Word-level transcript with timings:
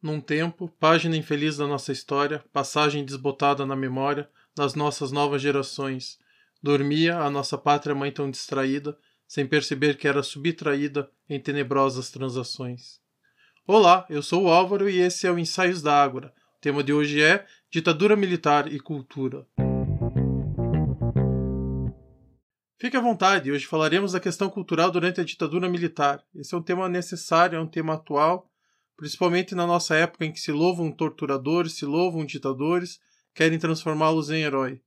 num 0.00 0.20
tempo, 0.20 0.68
página 0.78 1.16
infeliz 1.16 1.56
da 1.56 1.66
nossa 1.66 1.90
história, 1.90 2.44
passagem 2.52 3.04
desbotada 3.04 3.66
na 3.66 3.74
memória 3.74 4.30
das 4.56 4.74
nossas 4.74 5.10
novas 5.10 5.42
gerações. 5.42 6.18
Dormia 6.62 7.18
a 7.18 7.28
nossa 7.28 7.58
pátria 7.58 7.94
mãe 7.94 8.12
tão 8.12 8.30
distraída, 8.30 8.96
sem 9.26 9.46
perceber 9.46 9.96
que 9.96 10.08
era 10.08 10.22
subtraída 10.22 11.10
em 11.28 11.40
tenebrosas 11.40 12.10
transações. 12.10 13.00
Olá, 13.66 14.06
eu 14.08 14.22
sou 14.22 14.44
o 14.44 14.48
Álvaro 14.48 14.88
e 14.88 14.98
esse 14.98 15.26
é 15.26 15.30
o 15.30 15.38
Ensaios 15.38 15.82
da 15.82 16.00
Ágora. 16.00 16.32
O 16.56 16.60
tema 16.60 16.82
de 16.82 16.92
hoje 16.92 17.22
é 17.22 17.44
Ditadura 17.70 18.16
Militar 18.16 18.72
e 18.72 18.80
Cultura. 18.80 19.46
Fique 22.80 22.96
à 22.96 23.00
vontade, 23.00 23.50
hoje 23.50 23.66
falaremos 23.66 24.12
da 24.12 24.20
questão 24.20 24.48
cultural 24.48 24.92
durante 24.92 25.20
a 25.20 25.24
ditadura 25.24 25.68
militar. 25.68 26.22
Esse 26.32 26.54
é 26.54 26.58
um 26.58 26.62
tema 26.62 26.88
necessário, 26.88 27.56
é 27.56 27.60
um 27.60 27.66
tema 27.66 27.94
atual 27.94 28.48
principalmente 28.98 29.54
na 29.54 29.64
nossa 29.64 29.94
época 29.94 30.24
em 30.24 30.32
que 30.32 30.40
se 30.40 30.50
louvam 30.50 30.90
torturadores, 30.90 31.74
se 31.74 31.86
louvam 31.86 32.26
ditadores, 32.26 32.98
querem 33.32 33.56
transformá-los 33.56 34.28
em 34.28 34.42
heróis. 34.42 34.80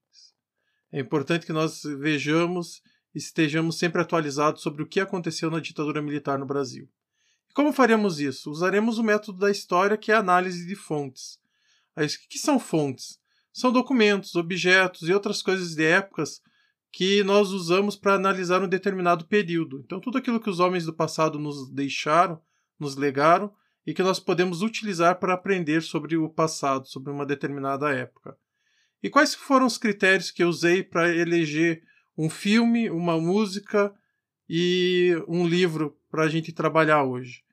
É 0.91 0.99
importante 0.99 1.45
que 1.45 1.53
nós 1.53 1.81
vejamos 1.97 2.81
e 3.15 3.19
estejamos 3.19 3.79
sempre 3.79 4.01
atualizados 4.01 4.61
sobre 4.61 4.83
o 4.83 4.85
que 4.85 4.99
aconteceu 4.99 5.49
na 5.49 5.61
ditadura 5.61 6.01
militar 6.01 6.37
no 6.37 6.45
Brasil. 6.45 6.89
E 7.49 7.53
como 7.53 7.71
faremos 7.71 8.19
isso? 8.19 8.51
Usaremos 8.51 8.97
o 8.97 9.03
método 9.03 9.39
da 9.39 9.49
história, 9.49 9.97
que 9.97 10.11
é 10.11 10.15
a 10.15 10.19
análise 10.19 10.67
de 10.67 10.75
fontes. 10.75 11.39
O 11.95 12.01
que 12.29 12.37
são 12.37 12.59
fontes? 12.59 13.17
São 13.53 13.71
documentos, 13.71 14.35
objetos 14.35 15.07
e 15.07 15.13
outras 15.13 15.41
coisas 15.41 15.73
de 15.73 15.85
épocas 15.85 16.41
que 16.91 17.23
nós 17.23 17.51
usamos 17.51 17.95
para 17.95 18.15
analisar 18.15 18.61
um 18.61 18.67
determinado 18.67 19.25
período. 19.25 19.79
Então, 19.85 20.01
tudo 20.01 20.17
aquilo 20.17 20.41
que 20.41 20.49
os 20.49 20.59
homens 20.59 20.85
do 20.85 20.93
passado 20.93 21.39
nos 21.39 21.71
deixaram, 21.71 22.41
nos 22.77 22.97
legaram, 22.97 23.53
e 23.85 23.93
que 23.93 24.03
nós 24.03 24.19
podemos 24.19 24.61
utilizar 24.61 25.19
para 25.19 25.33
aprender 25.33 25.81
sobre 25.81 26.15
o 26.15 26.29
passado, 26.29 26.87
sobre 26.87 27.11
uma 27.11 27.25
determinada 27.25 27.91
época. 27.91 28.37
E 29.01 29.09
quais 29.09 29.33
foram 29.33 29.65
os 29.65 29.77
critérios 29.77 30.29
que 30.29 30.43
eu 30.43 30.49
usei 30.49 30.83
para 30.83 31.09
eleger 31.09 31.81
um 32.17 32.29
filme, 32.29 32.89
uma 32.89 33.19
música 33.19 33.93
e 34.47 35.15
um 35.27 35.47
livro 35.47 35.97
para 36.09 36.23
a 36.23 36.27
gente 36.27 36.51
trabalhar 36.51 37.03
hoje? 37.03 37.43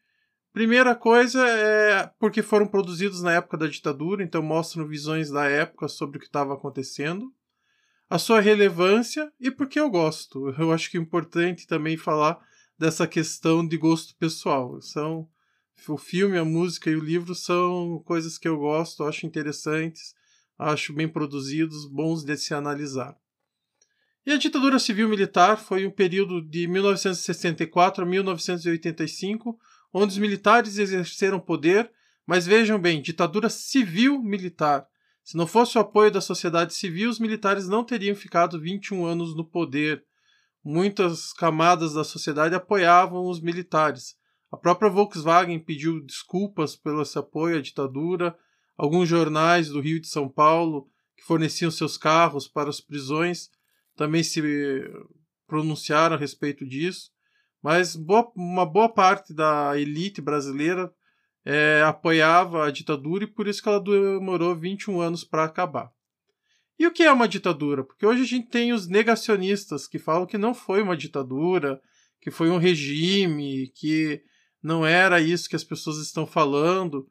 Primeira 0.52 0.94
coisa 0.94 1.46
é 1.46 2.10
porque 2.18 2.42
foram 2.42 2.66
produzidos 2.66 3.22
na 3.22 3.32
época 3.32 3.56
da 3.56 3.66
ditadura, 3.66 4.22
então 4.22 4.42
mostram 4.42 4.86
visões 4.86 5.30
da 5.30 5.44
época 5.46 5.88
sobre 5.88 6.18
o 6.18 6.20
que 6.20 6.26
estava 6.26 6.54
acontecendo. 6.54 7.32
A 8.10 8.18
sua 8.18 8.40
relevância 8.40 9.30
e 9.38 9.50
porque 9.50 9.78
eu 9.78 9.88
gosto. 9.88 10.48
Eu 10.58 10.72
acho 10.72 10.90
que 10.90 10.98
é 10.98 11.00
importante 11.00 11.66
também 11.66 11.96
falar 11.96 12.38
dessa 12.78 13.06
questão 13.06 13.66
de 13.66 13.76
gosto 13.76 14.16
pessoal. 14.16 14.80
São 14.80 15.28
o 15.86 15.96
filme, 15.96 16.38
a 16.38 16.44
música 16.44 16.90
e 16.90 16.96
o 16.96 17.04
livro 17.04 17.34
são 17.34 18.02
coisas 18.04 18.36
que 18.36 18.48
eu 18.48 18.58
gosto, 18.58 19.04
acho 19.04 19.26
interessantes, 19.26 20.14
acho 20.58 20.92
bem 20.92 21.08
produzidos, 21.08 21.86
bons 21.86 22.24
de 22.24 22.36
se 22.36 22.52
analisar. 22.52 23.16
E 24.26 24.32
a 24.32 24.36
ditadura 24.36 24.78
civil-militar 24.78 25.56
foi 25.56 25.86
um 25.86 25.90
período 25.90 26.42
de 26.42 26.66
1964 26.66 28.04
a 28.04 28.06
1985, 28.06 29.58
onde 29.92 30.12
os 30.12 30.18
militares 30.18 30.76
exerceram 30.76 31.40
poder, 31.40 31.90
mas 32.26 32.46
vejam 32.46 32.78
bem, 32.78 33.00
ditadura 33.00 33.48
civil-militar. 33.48 34.86
Se 35.24 35.34
não 35.34 35.46
fosse 35.46 35.78
o 35.78 35.80
apoio 35.80 36.10
da 36.10 36.20
sociedade 36.20 36.74
civil, 36.74 37.08
os 37.08 37.18
militares 37.18 37.68
não 37.68 37.84
teriam 37.84 38.14
ficado 38.14 38.60
21 38.60 39.06
anos 39.06 39.34
no 39.34 39.44
poder. 39.44 40.04
Muitas 40.62 41.32
camadas 41.32 41.94
da 41.94 42.04
sociedade 42.04 42.54
apoiavam 42.54 43.26
os 43.26 43.40
militares. 43.40 44.17
A 44.50 44.56
própria 44.56 44.90
Volkswagen 44.90 45.58
pediu 45.58 46.00
desculpas 46.00 46.74
pelo 46.74 47.02
esse 47.02 47.18
apoio 47.18 47.58
à 47.58 47.60
ditadura. 47.60 48.36
Alguns 48.76 49.08
jornais 49.08 49.68
do 49.68 49.80
Rio 49.80 50.00
de 50.00 50.08
São 50.08 50.28
Paulo, 50.28 50.88
que 51.16 51.24
forneciam 51.24 51.70
seus 51.70 51.98
carros 51.98 52.48
para 52.48 52.70
as 52.70 52.80
prisões, 52.80 53.50
também 53.94 54.22
se 54.22 54.40
pronunciaram 55.46 56.16
a 56.16 56.18
respeito 56.18 56.66
disso. 56.66 57.10
Mas 57.62 57.96
boa, 57.96 58.30
uma 58.36 58.64
boa 58.64 58.88
parte 58.88 59.34
da 59.34 59.78
elite 59.78 60.20
brasileira 60.20 60.92
é, 61.44 61.82
apoiava 61.82 62.66
a 62.66 62.70
ditadura 62.70 63.24
e 63.24 63.26
por 63.26 63.48
isso 63.48 63.62
que 63.62 63.68
ela 63.68 63.82
demorou 63.82 64.54
21 64.54 65.00
anos 65.00 65.24
para 65.24 65.44
acabar. 65.44 65.90
E 66.78 66.86
o 66.86 66.92
que 66.92 67.02
é 67.02 67.12
uma 67.12 67.26
ditadura? 67.26 67.82
Porque 67.82 68.06
hoje 68.06 68.22
a 68.22 68.26
gente 68.26 68.48
tem 68.48 68.72
os 68.72 68.86
negacionistas 68.86 69.88
que 69.88 69.98
falam 69.98 70.26
que 70.26 70.38
não 70.38 70.54
foi 70.54 70.80
uma 70.80 70.96
ditadura, 70.96 71.80
que 72.20 72.30
foi 72.30 72.50
um 72.50 72.58
regime, 72.58 73.72
que 73.74 74.22
não 74.62 74.84
era 74.84 75.20
isso 75.20 75.48
que 75.48 75.56
as 75.56 75.64
pessoas 75.64 75.98
estão 75.98 76.26
falando. 76.26 76.98
O 76.98 77.06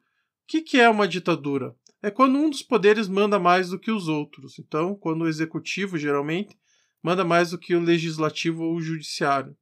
que, 0.46 0.62
que 0.62 0.78
é 0.78 0.88
uma 0.88 1.08
ditadura? 1.08 1.74
É 2.02 2.10
quando 2.10 2.38
um 2.38 2.48
dos 2.48 2.62
poderes 2.62 3.08
manda 3.08 3.38
mais 3.38 3.70
do 3.70 3.78
que 3.78 3.90
os 3.90 4.08
outros. 4.08 4.58
Então, 4.58 4.94
quando 4.94 5.22
o 5.22 5.28
executivo, 5.28 5.98
geralmente, 5.98 6.56
manda 7.02 7.24
mais 7.24 7.50
do 7.50 7.58
que 7.58 7.74
o 7.74 7.80
legislativo 7.80 8.62
ou 8.62 8.76
o 8.76 8.80
judiciário. 8.80 9.56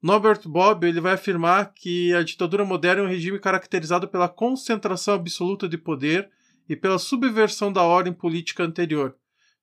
Norbert 0.00 0.42
Bob 0.46 0.86
ele 0.86 1.00
vai 1.00 1.14
afirmar 1.14 1.72
que 1.74 2.14
a 2.14 2.22
ditadura 2.22 2.64
moderna 2.64 3.02
é 3.02 3.04
um 3.04 3.08
regime 3.08 3.38
caracterizado 3.40 4.06
pela 4.06 4.28
concentração 4.28 5.14
absoluta 5.14 5.68
de 5.68 5.76
poder 5.76 6.30
e 6.68 6.76
pela 6.76 6.98
subversão 6.98 7.72
da 7.72 7.82
ordem 7.82 8.12
política 8.12 8.62
anterior. 8.62 9.16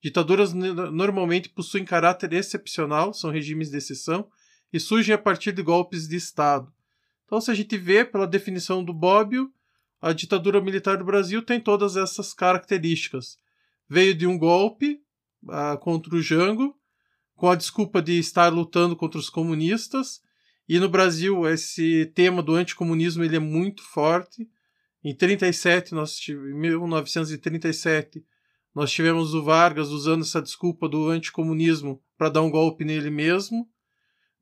Ditaduras 0.03 0.53
normalmente 0.53 1.49
possuem 1.49 1.85
caráter 1.85 2.33
excepcional, 2.33 3.13
são 3.13 3.31
regimes 3.31 3.69
de 3.69 3.77
exceção, 3.77 4.27
e 4.73 4.79
surgem 4.79 5.15
a 5.15 5.17
partir 5.17 5.53
de 5.53 5.63
golpes 5.63 6.07
de 6.07 6.17
Estado. 6.17 6.71
Então, 7.25 7.41
se 7.41 7.49
a 7.49 7.53
gente 7.53 7.77
vê 7.77 8.05
pela 8.05 8.27
definição 8.27 8.83
do 8.83 8.93
Bobbio, 8.93 9.51
a 10.01 10.13
ditadura 10.13 10.61
militar 10.61 10.97
do 10.97 11.05
Brasil 11.05 11.41
tem 11.41 11.59
todas 11.59 11.97
essas 11.97 12.33
características. 12.33 13.37
Veio 13.89 14.13
de 14.13 14.27
um 14.27 14.37
golpe 14.37 15.01
uh, 15.43 15.77
contra 15.79 16.15
o 16.15 16.21
Jango, 16.21 16.75
com 17.35 17.49
a 17.49 17.55
desculpa 17.55 18.01
de 18.01 18.17
estar 18.19 18.53
lutando 18.53 18.95
contra 18.95 19.19
os 19.19 19.29
comunistas. 19.29 20.21
E 20.67 20.79
no 20.79 20.89
Brasil, 20.89 21.47
esse 21.47 22.05
tema 22.15 22.41
do 22.41 22.53
anticomunismo 22.53 23.23
ele 23.23 23.35
é 23.35 23.39
muito 23.39 23.83
forte. 23.83 24.47
Em 25.03 25.13
37, 25.13 25.93
nós 25.93 26.17
tivemos, 26.17 26.59
1937, 26.59 28.25
nós 28.73 28.91
tivemos 28.91 29.33
o 29.33 29.43
Vargas 29.43 29.89
usando 29.89 30.21
essa 30.21 30.41
desculpa 30.41 30.89
do 30.89 31.09
anticomunismo 31.09 32.01
para 32.17 32.29
dar 32.29 32.41
um 32.41 32.49
golpe 32.49 32.83
nele 32.83 33.09
mesmo. 33.09 33.69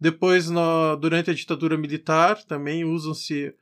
Depois, 0.04 0.50
no, 0.50 0.98
durante 0.98 1.32
a 1.32 1.34
ditadura 1.34 1.78
militar, 1.78 2.44
também 2.44 2.84
usam-se 2.84 3.56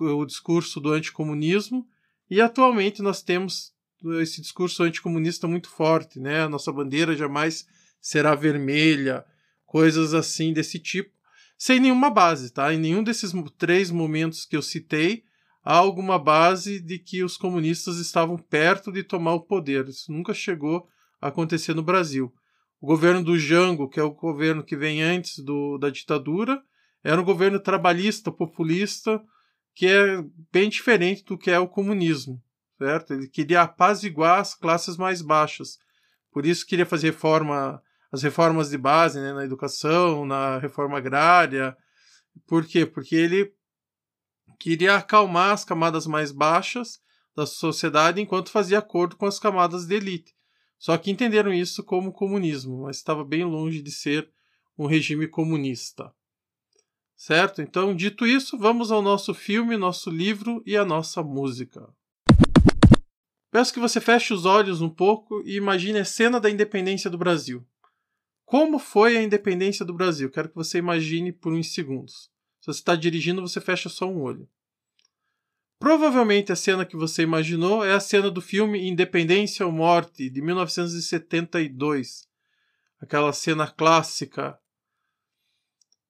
o 0.00 0.24
discurso 0.24 0.80
do 0.80 0.90
anticomunismo. 0.90 1.86
E 2.28 2.40
atualmente 2.40 3.00
nós 3.00 3.22
temos 3.22 3.72
esse 4.20 4.40
discurso 4.40 4.82
anticomunista 4.82 5.46
muito 5.46 5.68
forte, 5.70 6.18
né? 6.18 6.42
A 6.42 6.48
nossa 6.48 6.72
bandeira 6.72 7.16
jamais 7.16 7.68
será 8.00 8.34
vermelha, 8.34 9.24
coisas 9.64 10.12
assim 10.12 10.52
desse 10.52 10.80
tipo, 10.80 11.12
sem 11.56 11.78
nenhuma 11.78 12.10
base, 12.10 12.52
tá? 12.52 12.74
Em 12.74 12.78
nenhum 12.78 13.04
desses 13.04 13.32
três 13.56 13.92
momentos 13.92 14.44
que 14.44 14.56
eu 14.56 14.62
citei 14.62 15.22
há 15.64 15.76
alguma 15.76 16.18
base 16.18 16.80
de 16.80 16.98
que 16.98 17.22
os 17.22 17.36
comunistas 17.36 17.98
estavam 17.98 18.36
perto 18.36 18.90
de 18.90 19.04
tomar 19.04 19.34
o 19.34 19.42
poder. 19.42 19.86
Isso 19.88 20.10
nunca 20.10 20.34
chegou 20.34 20.88
a 21.20 21.28
acontecer 21.28 21.74
no 21.74 21.82
Brasil. 21.84 22.34
O 22.84 22.86
governo 22.86 23.24
do 23.24 23.38
Jango, 23.38 23.88
que 23.88 23.98
é 23.98 24.02
o 24.02 24.10
governo 24.10 24.62
que 24.62 24.76
vem 24.76 25.02
antes 25.02 25.38
do, 25.38 25.78
da 25.78 25.88
ditadura, 25.88 26.62
era 27.02 27.18
um 27.18 27.24
governo 27.24 27.58
trabalhista, 27.58 28.30
populista, 28.30 29.24
que 29.74 29.86
é 29.86 30.22
bem 30.52 30.68
diferente 30.68 31.24
do 31.24 31.38
que 31.38 31.50
é 31.50 31.58
o 31.58 31.66
comunismo, 31.66 32.42
certo? 32.76 33.14
Ele 33.14 33.26
queria 33.26 33.62
apaziguar 33.62 34.38
as 34.38 34.54
classes 34.54 34.98
mais 34.98 35.22
baixas. 35.22 35.78
Por 36.30 36.44
isso 36.44 36.66
queria 36.66 36.84
fazer 36.84 37.06
reforma, 37.06 37.82
as 38.12 38.22
reformas 38.22 38.68
de 38.68 38.76
base 38.76 39.18
né, 39.18 39.32
na 39.32 39.46
educação, 39.46 40.26
na 40.26 40.58
reforma 40.58 40.98
agrária. 40.98 41.74
Por 42.46 42.66
quê? 42.66 42.84
Porque 42.84 43.16
ele 43.16 43.50
queria 44.60 44.96
acalmar 44.96 45.52
as 45.52 45.64
camadas 45.64 46.06
mais 46.06 46.30
baixas 46.30 47.00
da 47.34 47.46
sociedade 47.46 48.20
enquanto 48.20 48.50
fazia 48.50 48.78
acordo 48.78 49.16
com 49.16 49.24
as 49.24 49.38
camadas 49.38 49.86
de 49.86 49.94
elite. 49.94 50.34
Só 50.84 50.98
que 50.98 51.10
entenderam 51.10 51.50
isso 51.50 51.82
como 51.82 52.12
comunismo, 52.12 52.82
mas 52.82 52.98
estava 52.98 53.24
bem 53.24 53.42
longe 53.42 53.80
de 53.80 53.90
ser 53.90 54.30
um 54.76 54.84
regime 54.84 55.26
comunista. 55.26 56.12
Certo? 57.16 57.62
Então, 57.62 57.96
dito 57.96 58.26
isso, 58.26 58.58
vamos 58.58 58.92
ao 58.92 59.00
nosso 59.00 59.32
filme, 59.32 59.78
nosso 59.78 60.10
livro 60.10 60.62
e 60.66 60.76
a 60.76 60.84
nossa 60.84 61.22
música. 61.22 61.88
Peço 63.50 63.72
que 63.72 63.80
você 63.80 63.98
feche 63.98 64.34
os 64.34 64.44
olhos 64.44 64.82
um 64.82 64.90
pouco 64.90 65.42
e 65.46 65.56
imagine 65.56 66.00
a 66.00 66.04
cena 66.04 66.38
da 66.38 66.50
independência 66.50 67.08
do 67.08 67.16
Brasil. 67.16 67.66
Como 68.44 68.78
foi 68.78 69.16
a 69.16 69.22
independência 69.22 69.86
do 69.86 69.94
Brasil? 69.94 70.30
Quero 70.30 70.50
que 70.50 70.54
você 70.54 70.76
imagine 70.76 71.32
por 71.32 71.50
uns 71.50 71.72
segundos. 71.72 72.30
Se 72.60 72.66
você 72.66 72.80
está 72.80 72.94
dirigindo, 72.94 73.40
você 73.40 73.58
fecha 73.58 73.88
só 73.88 74.06
um 74.06 74.20
olho. 74.20 74.46
Provavelmente 75.78 76.52
a 76.52 76.56
cena 76.56 76.84
que 76.84 76.96
você 76.96 77.22
imaginou 77.22 77.84
é 77.84 77.92
a 77.92 78.00
cena 78.00 78.30
do 78.30 78.40
filme 78.40 78.88
Independência 78.88 79.66
ou 79.66 79.72
Morte, 79.72 80.30
de 80.30 80.40
1972. 80.40 82.28
Aquela 83.00 83.32
cena 83.32 83.66
clássica. 83.66 84.58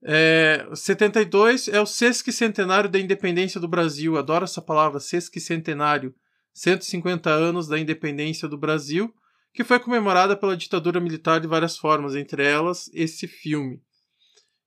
É, 0.03 0.69
72 0.75 1.69
é 1.69 1.81
o 1.81 1.87
sesquicentenário 1.87 2.91
da 2.91 3.01
independência 3.01 3.61
do 3.61 3.67
Brasil. 3.67 4.17
Adoro 4.19 4.45
essa 4.45 4.61
palavra, 4.61 5.01
sesquicentenário. 5.01 6.15
150 6.55 7.29
anos 7.31 7.67
da 7.67 7.79
independência 7.79 8.47
do 8.47 8.57
Brasil, 8.57 9.13
que 9.53 9.65
foi 9.65 9.81
comemorada 9.81 10.37
pela 10.37 10.57
ditadura 10.57 11.01
militar 11.01 11.41
de 11.41 11.49
várias 11.49 11.77
formas, 11.77 12.15
entre 12.15 12.45
elas 12.45 12.89
esse 12.95 13.27
filme. 13.27 13.83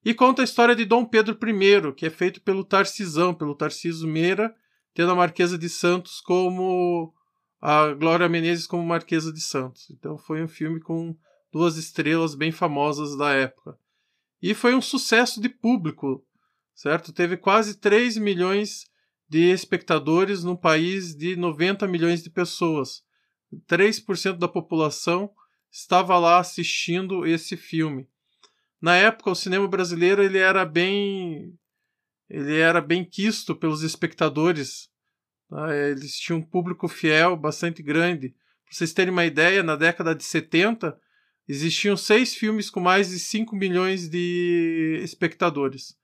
E 0.04 0.14
conta 0.14 0.42
a 0.42 0.46
história 0.46 0.76
de 0.76 0.86
Dom 0.86 1.06
Pedro 1.06 1.38
I, 1.42 1.94
que 1.94 2.06
é 2.06 2.10
feito 2.10 2.42
pelo 2.42 2.64
Tarcisão, 2.64 3.34
pelo 3.34 3.56
Tarciso 3.56 4.06
Meira, 4.06 4.54
tendo 4.98 5.12
a 5.12 5.16
Marquesa 5.16 5.60
de 5.60 5.70
Santos 5.70 6.20
como 6.20 7.14
a 7.62 7.94
Glória 7.94 8.28
Menezes 8.28 8.66
como 8.66 8.84
Marquesa 8.84 9.32
de 9.32 9.40
Santos. 9.40 9.92
Então 9.92 10.18
foi 10.18 10.42
um 10.42 10.48
filme 10.48 10.80
com 10.80 11.16
duas 11.54 11.78
estrelas 11.78 12.34
bem 12.34 12.52
famosas 12.52 13.16
da 13.16 13.32
época. 13.32 13.78
E 14.42 14.56
foi 14.56 14.74
um 14.74 14.82
sucesso 14.82 15.40
de 15.40 15.50
público, 15.50 16.26
certo? 16.74 17.14
Teve 17.14 17.38
quase 17.38 17.78
3 17.78 18.18
milhões 18.18 18.86
de 19.30 19.52
espectadores 19.52 20.44
num 20.44 20.56
país 20.56 21.16
de 21.16 21.36
90 21.36 21.88
milhões 21.88 22.24
de 22.24 22.32
pessoas. 22.32 23.04
3% 23.70 24.40
da 24.40 24.48
população 24.48 25.30
estava 25.72 26.18
lá 26.18 26.40
assistindo 26.40 27.24
esse 27.24 27.56
filme. 27.56 28.10
Na 28.82 28.96
época, 28.96 29.30
o 29.30 29.36
cinema 29.36 29.68
brasileiro 29.68 30.24
ele 30.24 30.40
era 30.40 30.66
bem 30.66 31.54
ele 32.30 32.58
era 32.58 32.82
bem 32.82 33.06
quisto 33.06 33.56
pelos 33.56 33.84
espectadores. 33.84 34.90
Tá? 35.50 35.76
Eles 35.76 36.18
tinham 36.18 36.40
um 36.40 36.44
público 36.44 36.88
fiel 36.88 37.36
bastante 37.38 37.82
grande. 37.82 38.30
Para 38.66 38.74
vocês 38.76 38.94
terem 38.94 39.14
uma 39.14 39.26
ideia, 39.26 39.64
na 39.64 39.76
década 39.76 40.14
de 40.14 40.24
70, 40.24 40.98
existiam 41.48 41.96
seis 41.96 42.36
filmes 42.36 42.70
com 42.70 42.80
mais 42.80 43.10
de 43.10 43.20
5 43.20 43.56
milhões 43.56 44.10
de 44.10 45.00
espectadores. 45.02 45.98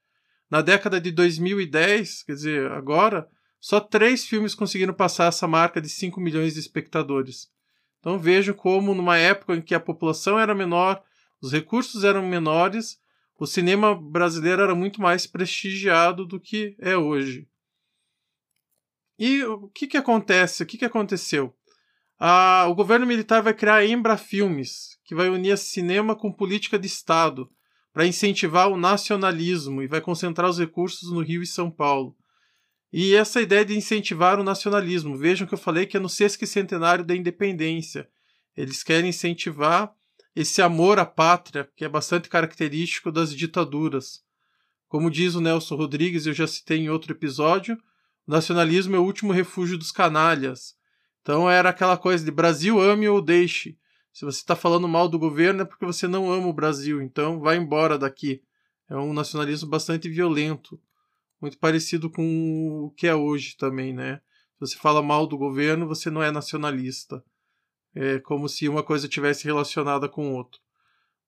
Na 0.50 0.62
década 0.62 1.02
de 1.02 1.12
2010, 1.12 2.24
quer 2.24 2.34
dizer, 2.34 2.72
agora, 2.72 3.28
só 3.60 3.80
três 3.80 4.26
filmes 4.26 4.56
conseguiram 4.56 4.94
passar 4.94 5.28
essa 5.28 5.48
marca 5.48 5.82
de 5.82 5.90
5 5.90 6.22
milhões 6.22 6.54
de 6.54 6.60
espectadores. 6.60 7.52
Então 8.00 8.20
vejam 8.20 8.54
como, 8.54 8.94
numa 8.94 9.18
época 9.18 9.56
em 9.56 9.62
que 9.62 9.74
a 9.74 9.80
população 9.80 10.40
era 10.40 10.54
menor, 10.54 11.02
os 11.42 11.52
recursos 11.52 12.04
eram 12.04 12.26
menores, 12.28 13.00
o 13.38 13.46
cinema 13.46 13.96
brasileiro 13.96 14.62
era 14.62 14.76
muito 14.76 15.02
mais 15.02 15.26
prestigiado 15.28 16.26
do 16.26 16.40
que 16.40 16.76
é 16.80 16.96
hoje. 16.96 17.48
E 19.18 19.44
o 19.44 19.68
que, 19.70 19.88
que 19.88 19.98
acontece? 19.98 20.64
O 20.64 20.66
que, 20.66 20.78
que 20.78 20.86
aconteceu? 20.86 21.56
Ah, 22.20 22.66
o 22.70 22.76
governo 22.76 23.06
militar 23.06 23.42
vai 23.42 23.54
criar 23.54 23.76
a 23.76 23.86
Embra 23.86 24.18
Filmes, 24.18 24.98
que 25.04 25.16
vai 25.16 25.30
unir 25.30 25.58
cinema 25.58 26.16
com 26.16 26.32
política 26.32 26.80
de 26.80 26.88
Estado, 26.88 27.50
para 27.92 28.08
incentivar 28.08 28.72
o 28.72 28.78
nacionalismo 28.78 29.82
e 29.82 29.88
vai 29.88 30.02
concentrar 30.02 30.50
os 30.50 30.58
recursos 30.58 31.12
no 31.12 31.22
Rio 31.22 31.44
e 31.44 31.48
São 31.48 31.70
Paulo. 31.70 32.16
E 32.92 33.16
essa 33.16 33.42
ideia 33.42 33.66
de 33.66 33.76
incentivar 33.76 34.40
o 34.40 34.44
nacionalismo, 34.44 35.18
vejam 35.18 35.48
que 35.48 35.54
eu 35.54 35.58
falei 35.58 35.86
que 35.86 35.98
é 35.98 36.00
no 36.00 36.10
sesquicentenário 36.10 37.04
da 37.04 37.16
independência. 37.16 38.08
Eles 38.56 38.84
querem 38.84 39.10
incentivar 39.10 39.94
esse 40.36 40.62
amor 40.62 41.00
à 41.00 41.06
pátria, 41.06 41.70
que 41.76 41.86
é 41.86 41.90
bastante 41.90 42.30
característico 42.30 43.12
das 43.12 43.36
ditaduras. 43.36 44.24
Como 44.88 45.12
diz 45.12 45.36
o 45.36 45.42
Nelson 45.42 45.76
Rodrigues, 45.76 46.26
eu 46.26 46.34
já 46.34 46.48
citei 46.48 46.80
em 46.80 46.90
outro 46.90 47.12
episódio, 47.12 47.78
o 48.28 48.32
nacionalismo 48.32 48.96
é 48.96 49.00
o 49.00 49.04
último 49.04 49.34
refúgio 49.34 49.78
dos 49.78 49.92
canalhas. 49.92 50.76
Então 51.22 51.50
era 51.50 51.70
aquela 51.70 51.98
coisa 51.98 52.24
de 52.24 52.32
Brasil 52.32 52.80
ame 52.82 53.08
ou 53.08 53.22
deixe. 53.22 53.78
Se 54.12 54.26
você 54.26 54.40
está 54.40 54.56
falando 54.56 54.88
mal 54.88 55.08
do 55.08 55.18
governo 55.18 55.62
é 55.62 55.66
porque 55.66 55.86
você 55.86 56.08
não 56.08 56.32
ama 56.32 56.48
o 56.48 56.54
Brasil, 56.54 57.02
então 57.02 57.40
vai 57.40 57.58
embora 57.58 57.98
daqui. 57.98 58.42
É 58.90 58.96
um 58.96 59.14
nacionalismo 59.14 59.70
bastante 59.70 60.10
violento, 60.10 60.80
muito 61.42 61.58
parecido 61.58 62.10
com 62.10 62.86
o 62.86 62.92
que 62.92 63.08
é 63.08 63.16
hoje 63.16 63.58
também, 63.58 63.94
né? 63.94 64.22
Se 64.54 64.60
você 64.60 64.78
fala 64.78 65.02
mal 65.02 65.26
do 65.26 65.38
governo, 65.38 65.88
você 65.88 66.10
não 66.10 66.22
é 66.22 66.32
nacionalista. 66.32 67.24
É 67.96 68.20
como 68.20 68.50
se 68.50 68.68
uma 68.68 68.82
coisa 68.82 69.08
tivesse 69.08 69.46
relacionada 69.46 70.10
com 70.10 70.34
outra. 70.34 70.60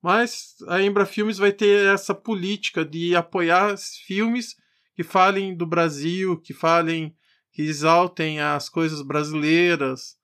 Mas 0.02 0.56
a 0.68 0.82
Embra 0.82 1.06
Filmes 1.06 1.38
vai 1.38 1.52
ter 1.52 1.88
essa 1.94 2.14
política 2.14 2.84
de 2.84 3.16
apoiar 3.16 3.76
filmes 3.78 4.56
que 4.96 5.04
falem 5.04 5.56
do 5.56 5.66
Brasil, 5.66 6.40
que 6.40 6.54
falem, 6.54 7.16
que 7.52 7.62
exaltem 7.62 8.40
as 8.40 8.70
coisas 8.70 9.02
brasileiras. 9.02 10.16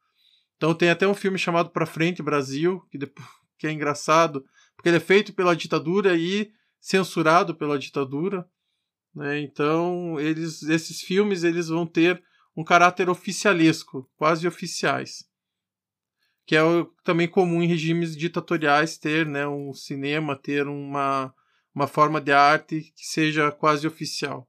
Então 0.55 0.73
tem 0.73 0.89
até 0.89 1.07
um 1.07 1.15
filme 1.15 1.37
chamado 1.37 1.69
Pra 1.69 1.85
Frente 1.85 2.21
Brasil, 2.21 2.81
que, 2.91 2.97
depois, 2.97 3.27
que 3.57 3.67
é 3.67 3.71
engraçado, 3.71 4.45
porque 4.75 4.89
ele 4.89 4.97
é 4.97 5.01
feito 5.01 5.33
pela 5.33 5.55
ditadura 5.55 6.15
e 6.15 6.51
censurado 6.79 7.55
pela 7.55 7.77
ditadura. 7.77 8.47
Né? 9.13 9.41
Então 9.41 10.19
eles, 10.19 10.63
esses 10.63 11.01
filmes 11.01 11.43
eles 11.43 11.69
vão 11.69 11.85
ter 11.85 12.23
um 12.55 12.63
caráter 12.63 13.09
oficialesco, 13.09 14.09
quase 14.15 14.47
oficiais 14.47 15.30
que 16.45 16.55
é 16.55 16.61
também 17.03 17.27
comum 17.27 17.61
em 17.61 17.67
regimes 17.67 18.15
ditatoriais 18.15 18.97
ter 18.97 19.25
né, 19.25 19.47
um 19.47 19.73
cinema, 19.73 20.35
ter 20.35 20.67
uma, 20.67 21.33
uma 21.73 21.87
forma 21.87 22.19
de 22.19 22.31
arte 22.31 22.91
que 22.95 23.05
seja 23.05 23.51
quase 23.51 23.87
oficial. 23.87 24.47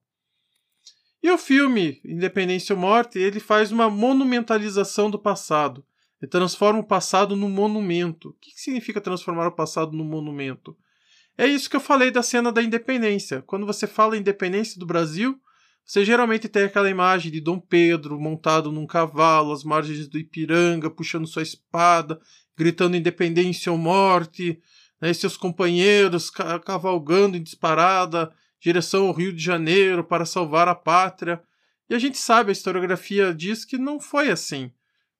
E 1.22 1.30
o 1.30 1.38
filme 1.38 2.00
Independência 2.04 2.74
ou 2.74 2.80
Morte, 2.80 3.18
ele 3.18 3.38
faz 3.38 3.70
uma 3.70 3.88
monumentalização 3.88 5.08
do 5.08 5.18
passado. 5.18 5.84
Ele 6.20 6.28
transforma 6.28 6.80
o 6.80 6.86
passado 6.86 7.36
num 7.36 7.48
monumento. 7.48 8.30
O 8.30 8.32
que 8.34 8.50
significa 8.56 9.00
transformar 9.00 9.46
o 9.46 9.52
passado 9.52 9.92
num 9.92 10.04
monumento? 10.04 10.76
É 11.38 11.46
isso 11.46 11.70
que 11.70 11.76
eu 11.76 11.80
falei 11.80 12.10
da 12.10 12.22
cena 12.22 12.50
da 12.50 12.62
independência. 12.62 13.42
Quando 13.42 13.64
você 13.64 13.86
fala 13.86 14.16
independência 14.16 14.78
do 14.78 14.86
Brasil, 14.86 15.40
você 15.84 16.04
geralmente 16.04 16.48
tem 16.48 16.64
aquela 16.64 16.88
imagem 16.88 17.30
de 17.30 17.40
Dom 17.40 17.58
Pedro 17.58 18.18
montado 18.18 18.70
num 18.70 18.86
cavalo, 18.86 19.52
às 19.52 19.64
margens 19.64 20.06
do 20.08 20.18
Ipiranga, 20.18 20.90
puxando 20.90 21.26
sua 21.26 21.42
espada, 21.42 22.20
gritando 22.56 22.96
independência 22.96 23.72
ou 23.72 23.78
morte, 23.78 24.60
né, 25.00 25.12
seus 25.12 25.36
companheiros 25.36 26.30
cavalgando 26.64 27.36
em 27.36 27.42
disparada, 27.42 28.32
direção 28.60 29.08
ao 29.08 29.12
Rio 29.12 29.32
de 29.32 29.42
Janeiro 29.42 30.04
para 30.04 30.24
salvar 30.24 30.68
a 30.68 30.74
pátria. 30.74 31.42
E 31.90 31.94
a 31.94 31.98
gente 31.98 32.16
sabe, 32.16 32.50
a 32.50 32.52
historiografia 32.52 33.34
diz 33.34 33.64
que 33.64 33.76
não 33.76 34.00
foi 34.00 34.30
assim, 34.30 34.70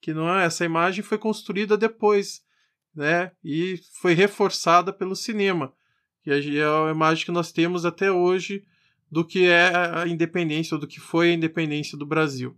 que 0.00 0.15
não 0.15 0.32
é, 0.32 0.44
essa 0.44 0.65
imagem 0.65 1.03
foi 1.03 1.19
construída 1.19 1.76
depois, 1.76 2.43
né, 2.94 3.32
e 3.43 3.81
foi 4.00 4.15
reforçada 4.15 4.93
pelo 4.93 5.17
cinema. 5.17 5.73
E 6.25 6.31
é 6.31 6.65
a 6.65 6.91
imagem 6.91 7.25
que 7.25 7.32
nós 7.32 7.50
temos 7.50 7.85
até 7.85 8.12
hoje 8.12 8.65
do 9.12 9.23
que 9.23 9.44
é 9.44 9.70
a 9.94 10.09
independência, 10.09 10.75
ou 10.75 10.81
do 10.81 10.87
que 10.87 10.99
foi 10.99 11.31
a 11.31 11.35
independência 11.35 11.99
do 11.99 12.06
Brasil. 12.06 12.56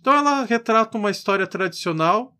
Então 0.00 0.14
ela 0.14 0.44
retrata 0.44 0.96
uma 0.96 1.10
história 1.10 1.44
tradicional 1.44 2.38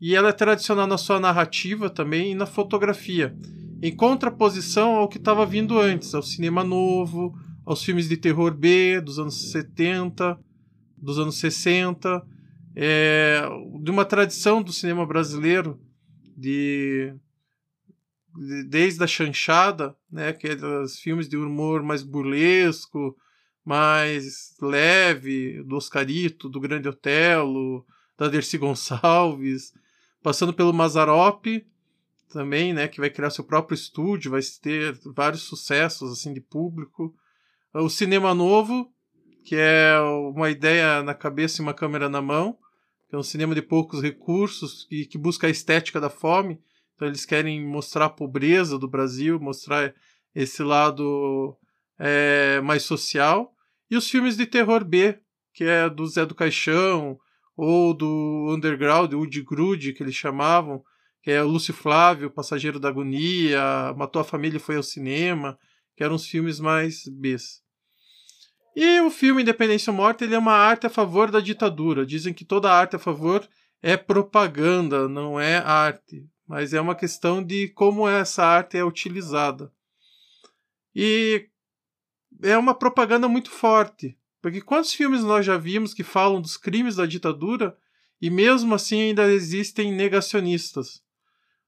e 0.00 0.14
ela 0.14 0.28
é 0.28 0.32
tradicional 0.32 0.86
na 0.86 0.96
sua 0.96 1.18
narrativa 1.18 1.90
também 1.90 2.30
e 2.30 2.34
na 2.36 2.46
fotografia, 2.46 3.36
em 3.82 3.94
contraposição 3.94 4.94
ao 4.94 5.08
que 5.08 5.18
estava 5.18 5.44
vindo 5.44 5.76
antes, 5.76 6.14
ao 6.14 6.22
cinema 6.22 6.62
novo, 6.62 7.36
aos 7.66 7.82
filmes 7.82 8.08
de 8.08 8.16
terror 8.16 8.54
B 8.54 9.00
dos 9.00 9.18
anos 9.18 9.50
70, 9.50 10.38
dos 10.96 11.18
anos 11.18 11.36
60, 11.40 12.24
é, 12.76 13.42
de 13.82 13.90
uma 13.90 14.04
tradição 14.04 14.62
do 14.62 14.72
cinema 14.72 15.04
brasileiro 15.04 15.80
de 16.36 17.12
desde 18.68 19.02
a 19.02 19.06
chanchada, 19.06 19.96
né, 20.10 20.32
que 20.32 20.48
é 20.48 20.56
dos 20.56 20.98
filmes 20.98 21.28
de 21.28 21.36
humor 21.36 21.82
mais 21.82 22.02
burlesco, 22.02 23.16
mais 23.64 24.56
leve, 24.62 25.62
do 25.64 25.76
Oscarito, 25.76 26.48
do 26.48 26.60
Grande 26.60 26.88
Otelo, 26.88 27.84
da 28.16 28.28
Dercy 28.28 28.56
Gonçalves, 28.56 29.72
passando 30.22 30.54
pelo 30.54 30.72
Mazarop 30.72 31.46
também, 32.30 32.72
né, 32.72 32.88
que 32.88 33.00
vai 33.00 33.10
criar 33.10 33.30
seu 33.30 33.44
próprio 33.44 33.74
estúdio, 33.74 34.30
vai 34.30 34.40
ter 34.62 34.98
vários 35.14 35.42
sucessos 35.42 36.12
assim 36.12 36.32
de 36.32 36.40
público. 36.40 37.14
O 37.74 37.88
Cinema 37.88 38.34
Novo, 38.34 38.92
que 39.44 39.56
é 39.56 39.98
uma 40.34 40.50
ideia 40.50 41.02
na 41.02 41.14
cabeça 41.14 41.60
e 41.60 41.62
uma 41.62 41.74
câmera 41.74 42.08
na 42.08 42.20
mão, 42.20 42.58
que 43.08 43.14
é 43.14 43.18
um 43.18 43.22
cinema 43.22 43.54
de 43.54 43.62
poucos 43.62 44.02
recursos 44.02 44.86
e 44.90 45.06
que 45.06 45.16
busca 45.16 45.46
a 45.46 45.50
estética 45.50 46.00
da 46.00 46.10
fome, 46.10 46.60
então 46.98 47.06
eles 47.06 47.24
querem 47.24 47.64
mostrar 47.64 48.06
a 48.06 48.10
pobreza 48.10 48.76
do 48.76 48.88
Brasil, 48.88 49.38
mostrar 49.38 49.94
esse 50.34 50.64
lado 50.64 51.56
é, 51.96 52.60
mais 52.60 52.82
social. 52.82 53.54
E 53.88 53.96
os 53.96 54.10
filmes 54.10 54.36
de 54.36 54.44
terror 54.44 54.84
B, 54.84 55.16
que 55.54 55.62
é 55.62 55.88
do 55.88 56.04
Zé 56.08 56.26
do 56.26 56.34
Caixão, 56.34 57.16
ou 57.56 57.94
do 57.94 58.48
Underground, 58.52 59.12
Woody 59.12 59.42
Grude, 59.42 59.92
que 59.92 60.02
eles 60.02 60.16
chamavam, 60.16 60.82
que 61.22 61.30
é 61.30 61.40
o 61.40 61.46
Lúcio 61.46 61.72
Flávio, 61.72 62.32
Passageiro 62.32 62.80
da 62.80 62.88
Agonia, 62.88 63.94
Matou 63.96 64.20
a 64.20 64.24
Família 64.24 64.56
e 64.56 64.60
Foi 64.60 64.74
ao 64.74 64.82
Cinema, 64.82 65.56
que 65.96 66.02
eram 66.02 66.16
os 66.16 66.26
filmes 66.26 66.58
mais 66.58 67.04
Bs. 67.06 67.62
E 68.74 69.00
o 69.02 69.10
filme 69.10 69.42
Independência 69.42 69.92
ou 69.92 69.96
Morte 69.96 70.24
ele 70.24 70.34
é 70.34 70.38
uma 70.38 70.52
arte 70.52 70.88
a 70.88 70.90
favor 70.90 71.30
da 71.30 71.38
ditadura. 71.38 72.04
Dizem 72.04 72.34
que 72.34 72.44
toda 72.44 72.72
arte 72.72 72.96
a 72.96 72.98
favor 72.98 73.48
é 73.80 73.96
propaganda, 73.96 75.08
não 75.08 75.38
é 75.38 75.58
arte 75.58 76.26
mas 76.48 76.72
é 76.72 76.80
uma 76.80 76.94
questão 76.94 77.44
de 77.44 77.68
como 77.68 78.08
essa 78.08 78.42
arte 78.42 78.78
é 78.78 78.84
utilizada. 78.84 79.70
E 80.94 81.46
é 82.42 82.56
uma 82.56 82.74
propaganda 82.74 83.28
muito 83.28 83.50
forte. 83.50 84.16
Porque 84.40 84.62
quantos 84.62 84.94
filmes 84.94 85.22
nós 85.22 85.44
já 85.44 85.58
vimos 85.58 85.92
que 85.92 86.02
falam 86.02 86.40
dos 86.40 86.56
crimes 86.56 86.96
da 86.96 87.04
ditadura 87.04 87.76
e 88.20 88.30
mesmo 88.30 88.74
assim 88.74 89.00
ainda 89.02 89.30
existem 89.30 89.92
negacionistas? 89.92 91.02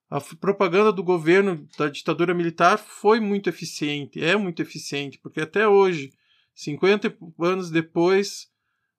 A 0.08 0.20
propaganda 0.20 0.92
do 0.92 1.02
governo 1.02 1.68
da 1.76 1.88
ditadura 1.88 2.32
militar 2.32 2.78
foi 2.78 3.20
muito 3.20 3.48
eficiente, 3.48 4.22
é 4.22 4.34
muito 4.34 4.60
eficiente, 4.60 5.18
porque 5.18 5.40
até 5.40 5.68
hoje, 5.68 6.12
50 6.54 7.16
anos 7.38 7.70
depois, 7.70 8.48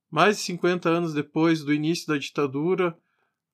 mais 0.09 0.37
de 0.37 0.43
50 0.43 0.89
anos 0.89 1.13
depois 1.13 1.63
do 1.63 1.73
início 1.73 2.07
da 2.07 2.17
ditadura, 2.17 2.97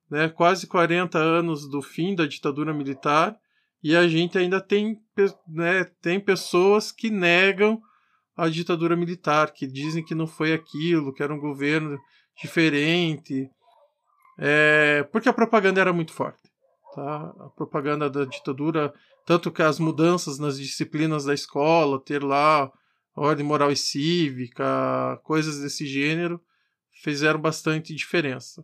né, 0.10 0.30
quase 0.30 0.68
40 0.68 1.18
anos 1.18 1.70
do 1.70 1.82
fim 1.82 2.16
da 2.16 2.26
ditadura 2.26 2.74
militar, 2.74 3.38
e 3.84 3.96
a 3.96 4.08
gente 4.08 4.38
ainda 4.38 4.60
tem, 4.60 5.00
né, 5.48 5.86
tem 6.02 6.20
pessoas 6.20 6.92
que 6.92 7.10
negam 7.10 7.82
a 8.36 8.48
ditadura 8.48 8.96
militar, 8.96 9.52
que 9.52 9.66
dizem 9.66 10.04
que 10.04 10.16
não 10.16 10.28
foi 10.28 10.54
aquilo, 10.54 11.14
que 11.14 11.24
era 11.24 11.34
um 11.34 11.40
governo 11.40 12.00
diferente, 12.42 13.50
é, 14.38 15.04
porque 15.12 15.28
a 15.28 15.34
propaganda 15.34 15.82
era 15.82 15.92
muito 15.92 16.14
forte. 16.14 16.50
Tá? 16.94 17.34
A 17.40 17.50
propaganda 17.56 18.10
da 18.10 18.26
ditadura, 18.26 18.94
tanto 19.26 19.52
que 19.52 19.62
as 19.62 19.80
mudanças 19.80 20.38
nas 20.38 20.58
disciplinas 20.58 21.26
da 21.26 21.34
escola, 21.34 22.04
ter 22.04 22.24
lá 22.24 22.72
ordem 23.16 23.46
moral 23.46 23.72
e 23.72 23.76
cívica, 23.76 25.20
coisas 25.24 25.60
desse 25.60 25.88
gênero, 25.88 26.40
fizeram 27.02 27.40
bastante 27.40 27.94
diferença. 27.96 28.64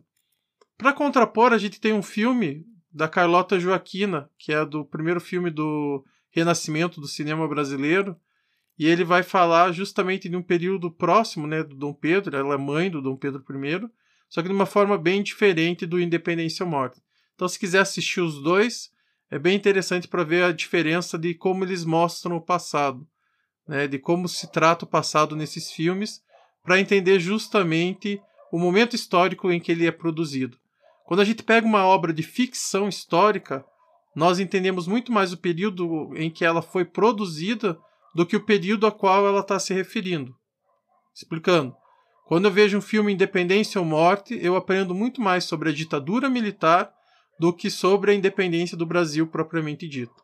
Para 0.76 0.92
contrapor, 0.92 1.52
a 1.52 1.58
gente 1.58 1.80
tem 1.80 1.92
um 1.92 2.02
filme 2.02 2.66
da 2.92 3.08
Carlota 3.08 3.58
Joaquina, 3.58 4.30
que 4.38 4.52
é 4.52 4.64
do 4.64 4.84
primeiro 4.84 5.20
filme 5.20 5.50
do 5.50 6.04
renascimento 6.30 7.00
do 7.00 7.08
cinema 7.08 7.46
brasileiro, 7.46 8.16
e 8.78 8.86
ele 8.86 9.04
vai 9.04 9.22
falar 9.22 9.72
justamente 9.72 10.28
de 10.28 10.36
um 10.36 10.42
período 10.42 10.90
próximo 10.90 11.46
né, 11.46 11.62
do 11.62 11.76
Dom 11.76 11.92
Pedro, 11.92 12.36
ela 12.36 12.54
é 12.54 12.58
mãe 12.58 12.90
do 12.90 13.00
Dom 13.00 13.16
Pedro 13.16 13.42
I, 13.48 13.88
só 14.28 14.42
que 14.42 14.48
de 14.48 14.54
uma 14.54 14.66
forma 14.66 14.98
bem 14.98 15.22
diferente 15.22 15.86
do 15.86 16.00
Independência 16.00 16.64
ou 16.64 16.70
Morte. 16.70 17.00
Então, 17.34 17.48
se 17.48 17.58
quiser 17.58 17.80
assistir 17.80 18.20
os 18.20 18.42
dois, 18.42 18.92
é 19.30 19.38
bem 19.38 19.56
interessante 19.56 20.08
para 20.08 20.24
ver 20.24 20.44
a 20.44 20.52
diferença 20.52 21.16
de 21.16 21.34
como 21.34 21.64
eles 21.64 21.84
mostram 21.84 22.36
o 22.36 22.40
passado, 22.40 23.06
né, 23.66 23.86
de 23.86 23.98
como 23.98 24.28
se 24.28 24.50
trata 24.50 24.84
o 24.84 24.88
passado 24.88 25.36
nesses 25.36 25.70
filmes, 25.70 26.22
para 26.62 26.80
entender 26.80 27.20
justamente 27.20 28.20
o 28.50 28.58
momento 28.58 28.96
histórico 28.96 29.50
em 29.52 29.60
que 29.60 29.70
ele 29.70 29.86
é 29.86 29.92
produzido. 29.92 30.58
Quando 31.04 31.20
a 31.20 31.24
gente 31.24 31.42
pega 31.42 31.66
uma 31.66 31.84
obra 31.86 32.12
de 32.12 32.22
ficção 32.22 32.88
histórica, 32.88 33.64
nós 34.14 34.38
entendemos 34.38 34.86
muito 34.86 35.12
mais 35.12 35.32
o 35.32 35.38
período 35.38 36.10
em 36.16 36.30
que 36.30 36.44
ela 36.44 36.62
foi 36.62 36.84
produzida 36.84 37.78
do 38.14 38.24
que 38.24 38.36
o 38.36 38.44
período 38.44 38.86
a 38.86 38.92
qual 38.92 39.26
ela 39.26 39.40
está 39.40 39.58
se 39.58 39.74
referindo. 39.74 40.34
Explicando. 41.14 41.74
Quando 42.26 42.46
eu 42.46 42.50
vejo 42.50 42.78
um 42.78 42.80
filme 42.80 43.12
Independência 43.12 43.78
ou 43.78 43.86
Morte, 43.86 44.38
eu 44.40 44.56
aprendo 44.56 44.94
muito 44.94 45.20
mais 45.20 45.44
sobre 45.44 45.68
a 45.68 45.72
ditadura 45.72 46.30
militar 46.30 46.90
do 47.38 47.52
que 47.52 47.68
sobre 47.68 48.12
a 48.12 48.14
independência 48.14 48.76
do 48.76 48.86
Brasil 48.86 49.26
propriamente 49.26 49.86
dito. 49.86 50.14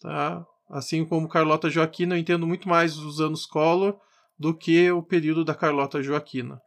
Tá? 0.00 0.44
Assim 0.70 1.04
como 1.04 1.28
Carlota 1.28 1.70
Joaquina, 1.70 2.14
eu 2.14 2.18
entendo 2.18 2.46
muito 2.46 2.68
mais 2.68 2.96
os 2.96 3.20
anos 3.20 3.46
Collor 3.46 3.96
do 4.38 4.56
que 4.56 4.90
o 4.90 5.02
período 5.02 5.44
da 5.44 5.54
Carlota 5.54 6.02
Joaquina. 6.02 6.60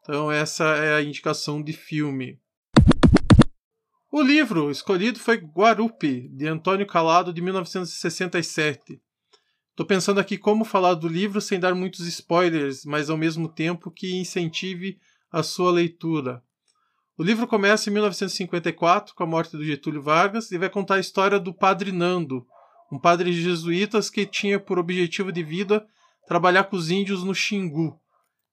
Então, 0.00 0.32
essa 0.32 0.64
é 0.76 0.94
a 0.94 1.02
indicação 1.02 1.62
de 1.62 1.72
filme. 1.72 2.38
O 4.12 4.20
livro 4.20 4.72
escolhido 4.72 5.20
foi 5.20 5.36
Guarupi, 5.36 6.28
de 6.30 6.48
Antônio 6.48 6.84
Calado, 6.84 7.32
de 7.32 7.40
1967. 7.40 9.00
Estou 9.70 9.86
pensando 9.86 10.18
aqui 10.18 10.36
como 10.36 10.64
falar 10.64 10.94
do 10.94 11.06
livro 11.06 11.40
sem 11.40 11.60
dar 11.60 11.76
muitos 11.76 12.00
spoilers, 12.08 12.84
mas 12.84 13.08
ao 13.08 13.16
mesmo 13.16 13.48
tempo 13.48 13.88
que 13.88 14.18
incentive 14.18 14.98
a 15.30 15.44
sua 15.44 15.70
leitura. 15.70 16.42
O 17.16 17.22
livro 17.22 17.46
começa 17.46 17.88
em 17.88 17.92
1954, 17.92 19.14
com 19.14 19.22
a 19.22 19.26
morte 19.26 19.56
do 19.56 19.64
Getúlio 19.64 20.02
Vargas, 20.02 20.50
e 20.50 20.58
vai 20.58 20.68
contar 20.68 20.96
a 20.96 21.00
história 21.00 21.38
do 21.38 21.54
Padre 21.54 21.92
Nando, 21.92 22.44
um 22.90 22.98
padre 22.98 23.32
jesuíta 23.32 24.00
que 24.12 24.26
tinha 24.26 24.58
por 24.58 24.76
objetivo 24.76 25.30
de 25.30 25.44
vida 25.44 25.86
trabalhar 26.26 26.64
com 26.64 26.74
os 26.74 26.90
índios 26.90 27.22
no 27.22 27.32
Xingu. 27.32 27.96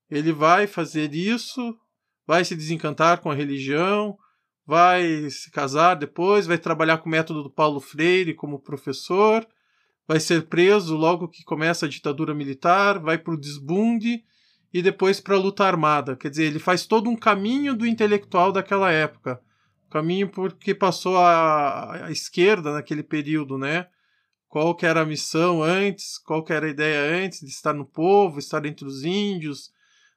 Ele 0.07 0.31
vai 0.31 0.67
fazer 0.67 1.15
isso, 1.15 1.75
vai 2.27 2.45
se 2.45 2.55
desencantar 2.55 3.21
com 3.21 3.31
a 3.31 3.35
religião, 3.35 4.15
vai 4.67 5.29
se 5.29 5.49
casar 5.49 5.95
depois, 5.95 6.45
vai 6.45 6.57
trabalhar 6.57 6.97
com 6.97 7.07
o 7.07 7.11
método 7.11 7.41
do 7.41 7.49
Paulo 7.49 7.79
Freire 7.79 8.33
como 8.33 8.59
professor, 8.59 9.47
vai 10.05 10.19
ser 10.19 10.43
preso 10.47 10.97
logo 10.97 11.29
que 11.29 11.41
começa 11.45 11.85
a 11.85 11.89
ditadura 11.89 12.33
militar, 12.33 12.99
vai 12.99 13.17
para 13.17 13.33
o 13.33 13.39
desbunde 13.39 14.25
e 14.73 14.81
depois 14.81 15.21
para 15.21 15.35
a 15.35 15.39
luta 15.39 15.63
armada. 15.63 16.17
Quer 16.17 16.29
dizer, 16.29 16.43
ele 16.43 16.59
faz 16.59 16.85
todo 16.85 17.09
um 17.09 17.15
caminho 17.15 17.73
do 17.73 17.87
intelectual 17.87 18.51
daquela 18.51 18.91
época. 18.91 19.41
Caminho 19.89 20.27
porque 20.27 20.75
passou 20.75 21.17
a, 21.17 22.07
a 22.07 22.11
esquerda 22.11 22.73
naquele 22.73 23.03
período, 23.03 23.57
né? 23.57 23.87
Qual 24.49 24.75
que 24.75 24.85
era 24.85 25.01
a 25.01 25.05
missão 25.05 25.63
antes, 25.63 26.17
qual 26.17 26.43
que 26.43 26.51
era 26.51 26.65
a 26.65 26.69
ideia 26.69 27.23
antes 27.23 27.39
de 27.39 27.47
estar 27.47 27.73
no 27.73 27.85
povo, 27.85 28.37
estar 28.37 28.65
entre 28.65 28.85
os 28.85 29.05
índios. 29.05 29.71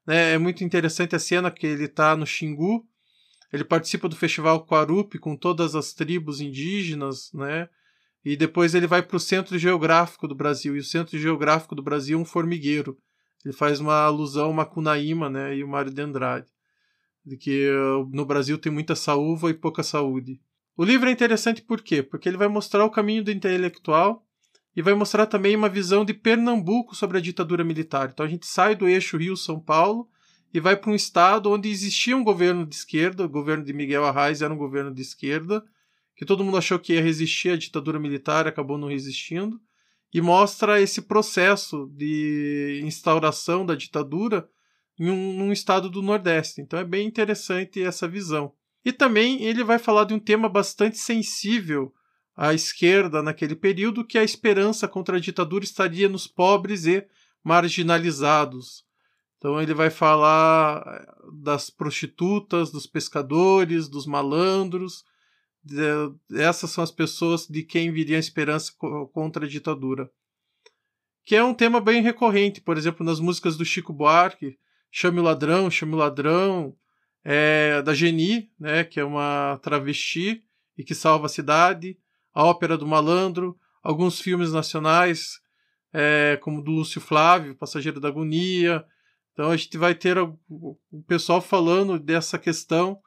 Né? 0.04 0.34
É 0.34 0.38
muito 0.38 0.64
interessante 0.64 1.14
a 1.14 1.20
cena 1.20 1.52
que 1.52 1.66
ele 1.66 1.84
está 1.84 2.16
no 2.16 2.26
Xingu, 2.26 2.84
ele 3.52 3.64
participa 3.64 4.08
do 4.08 4.16
festival 4.16 4.64
Quarupi 4.64 5.18
com 5.18 5.36
todas 5.36 5.74
as 5.74 5.92
tribos 5.92 6.40
indígenas, 6.40 7.30
né? 7.32 7.68
E 8.24 8.36
depois 8.36 8.74
ele 8.74 8.86
vai 8.86 9.02
para 9.02 9.16
o 9.16 9.20
centro 9.20 9.58
geográfico 9.58 10.28
do 10.28 10.34
Brasil. 10.34 10.76
E 10.76 10.80
o 10.80 10.84
centro 10.84 11.18
geográfico 11.18 11.74
do 11.74 11.82
Brasil 11.82 12.18
é 12.18 12.22
um 12.22 12.24
formigueiro. 12.24 12.96
Ele 13.44 13.54
faz 13.54 13.80
uma 13.80 14.02
alusão 14.02 14.46
ao 14.46 14.52
Macunaíma, 14.52 15.28
né? 15.28 15.56
E 15.56 15.64
o 15.64 15.68
Mário 15.68 15.90
de 15.90 16.00
Andrade. 16.00 16.46
De 17.24 17.36
que 17.36 17.70
uh, 17.70 18.08
no 18.12 18.24
Brasil 18.24 18.58
tem 18.58 18.70
muita 18.70 18.94
saúva 18.94 19.50
e 19.50 19.54
pouca 19.54 19.82
saúde. 19.82 20.40
O 20.76 20.84
livro 20.84 21.08
é 21.08 21.12
interessante 21.12 21.62
por 21.62 21.82
quê? 21.82 22.02
Porque 22.02 22.28
ele 22.28 22.36
vai 22.36 22.48
mostrar 22.48 22.84
o 22.84 22.90
caminho 22.90 23.24
do 23.24 23.30
intelectual 23.30 24.24
e 24.76 24.82
vai 24.82 24.94
mostrar 24.94 25.26
também 25.26 25.56
uma 25.56 25.68
visão 25.68 26.04
de 26.04 26.14
Pernambuco 26.14 26.94
sobre 26.94 27.18
a 27.18 27.20
ditadura 27.20 27.64
militar. 27.64 28.10
Então 28.12 28.24
a 28.24 28.28
gente 28.28 28.46
sai 28.46 28.74
do 28.74 28.88
eixo 28.88 29.16
Rio-São 29.16 29.60
Paulo 29.60 30.08
e 30.52 30.60
vai 30.60 30.76
para 30.76 30.90
um 30.90 30.94
estado 30.94 31.50
onde 31.50 31.68
existia 31.68 32.16
um 32.16 32.24
governo 32.24 32.66
de 32.66 32.74
esquerda, 32.74 33.24
o 33.24 33.28
governo 33.28 33.64
de 33.64 33.72
Miguel 33.72 34.04
Arraes 34.04 34.42
era 34.42 34.52
um 34.52 34.58
governo 34.58 34.92
de 34.92 35.02
esquerda, 35.02 35.64
que 36.16 36.24
todo 36.24 36.44
mundo 36.44 36.56
achou 36.56 36.78
que 36.78 36.94
ia 36.94 37.02
resistir 37.02 37.50
à 37.50 37.56
ditadura 37.56 37.98
militar, 37.98 38.46
acabou 38.46 38.76
não 38.76 38.88
resistindo, 38.88 39.60
e 40.12 40.20
mostra 40.20 40.80
esse 40.80 41.02
processo 41.02 41.86
de 41.94 42.80
instauração 42.84 43.64
da 43.64 43.74
ditadura 43.74 44.48
em 44.98 45.08
um, 45.08 45.32
num 45.38 45.52
estado 45.52 45.88
do 45.88 46.02
Nordeste. 46.02 46.60
Então 46.60 46.78
é 46.78 46.84
bem 46.84 47.06
interessante 47.06 47.82
essa 47.82 48.08
visão. 48.08 48.52
E 48.84 48.92
também 48.92 49.42
ele 49.42 49.62
vai 49.62 49.78
falar 49.78 50.04
de 50.04 50.12
um 50.12 50.18
tema 50.18 50.48
bastante 50.48 50.98
sensível 50.98 51.94
à 52.36 52.52
esquerda 52.52 53.22
naquele 53.22 53.54
período, 53.54 54.04
que 54.04 54.18
a 54.18 54.24
esperança 54.24 54.88
contra 54.88 55.16
a 55.16 55.20
ditadura 55.20 55.64
estaria 55.64 56.08
nos 56.08 56.26
pobres 56.26 56.86
e 56.86 57.06
marginalizados, 57.42 58.84
então 59.40 59.60
ele 59.60 59.72
vai 59.72 59.88
falar 59.88 60.84
eh, 60.86 61.14
das 61.32 61.70
prostitutas, 61.70 62.70
dos 62.70 62.86
pescadores, 62.86 63.88
dos 63.88 64.06
malandros. 64.06 65.02
De, 65.64 65.80
essas 66.38 66.70
são 66.70 66.84
as 66.84 66.90
pessoas 66.90 67.46
de 67.46 67.62
quem 67.62 67.90
viria 67.90 68.18
a 68.18 68.20
esperança 68.20 68.70
contra 69.14 69.46
a 69.46 69.48
ditadura. 69.48 70.10
Que 71.24 71.36
é 71.36 71.42
um 71.42 71.54
tema 71.54 71.80
bem 71.80 72.02
recorrente, 72.02 72.60
por 72.60 72.76
exemplo, 72.76 73.04
nas 73.04 73.18
músicas 73.18 73.56
do 73.56 73.64
Chico 73.64 73.94
Buarque, 73.94 74.58
Chame 74.90 75.20
o 75.20 75.22
Ladrão, 75.22 75.70
Chame 75.70 75.94
o 75.94 75.98
Ladrão, 75.98 76.76
é, 77.24 77.80
da 77.80 77.94
Geni, 77.94 78.50
né, 78.60 78.84
que 78.84 79.00
é 79.00 79.04
uma 79.04 79.58
travesti 79.62 80.44
e 80.76 80.84
que 80.84 80.94
salva 80.94 81.26
a 81.26 81.30
cidade, 81.30 81.96
a 82.34 82.44
Ópera 82.44 82.76
do 82.76 82.86
Malandro, 82.86 83.58
alguns 83.82 84.20
filmes 84.20 84.52
nacionais, 84.52 85.40
é, 85.94 86.38
como 86.42 86.62
do 86.62 86.72
Lúcio 86.72 87.00
Flávio, 87.00 87.54
Passageiro 87.54 88.00
da 88.00 88.08
Agonia, 88.08 88.84
então 89.40 89.52
a 89.52 89.56
gente 89.56 89.78
vai 89.78 89.94
ter 89.94 90.18
o 90.18 90.36
pessoal 91.06 91.40
falando 91.40 91.98
dessa 91.98 92.38
questão 92.38 93.00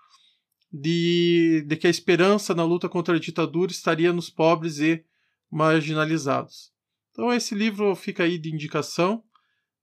de, 0.71 1.63
de 1.67 1.75
que 1.75 1.85
a 1.85 1.91
esperança 1.91 2.55
na 2.55 2.63
luta 2.63 2.89
contra 2.89 3.15
a 3.15 3.19
ditadura 3.19 3.71
estaria 3.71 4.11
nos 4.11 4.31
pobres 4.31 4.79
e 4.79 5.05
marginalizados. 5.51 6.73
Então 7.11 7.31
esse 7.31 7.53
livro 7.53 7.95
fica 7.95 8.23
aí 8.23 8.39
de 8.39 8.51
indicação, 8.51 9.23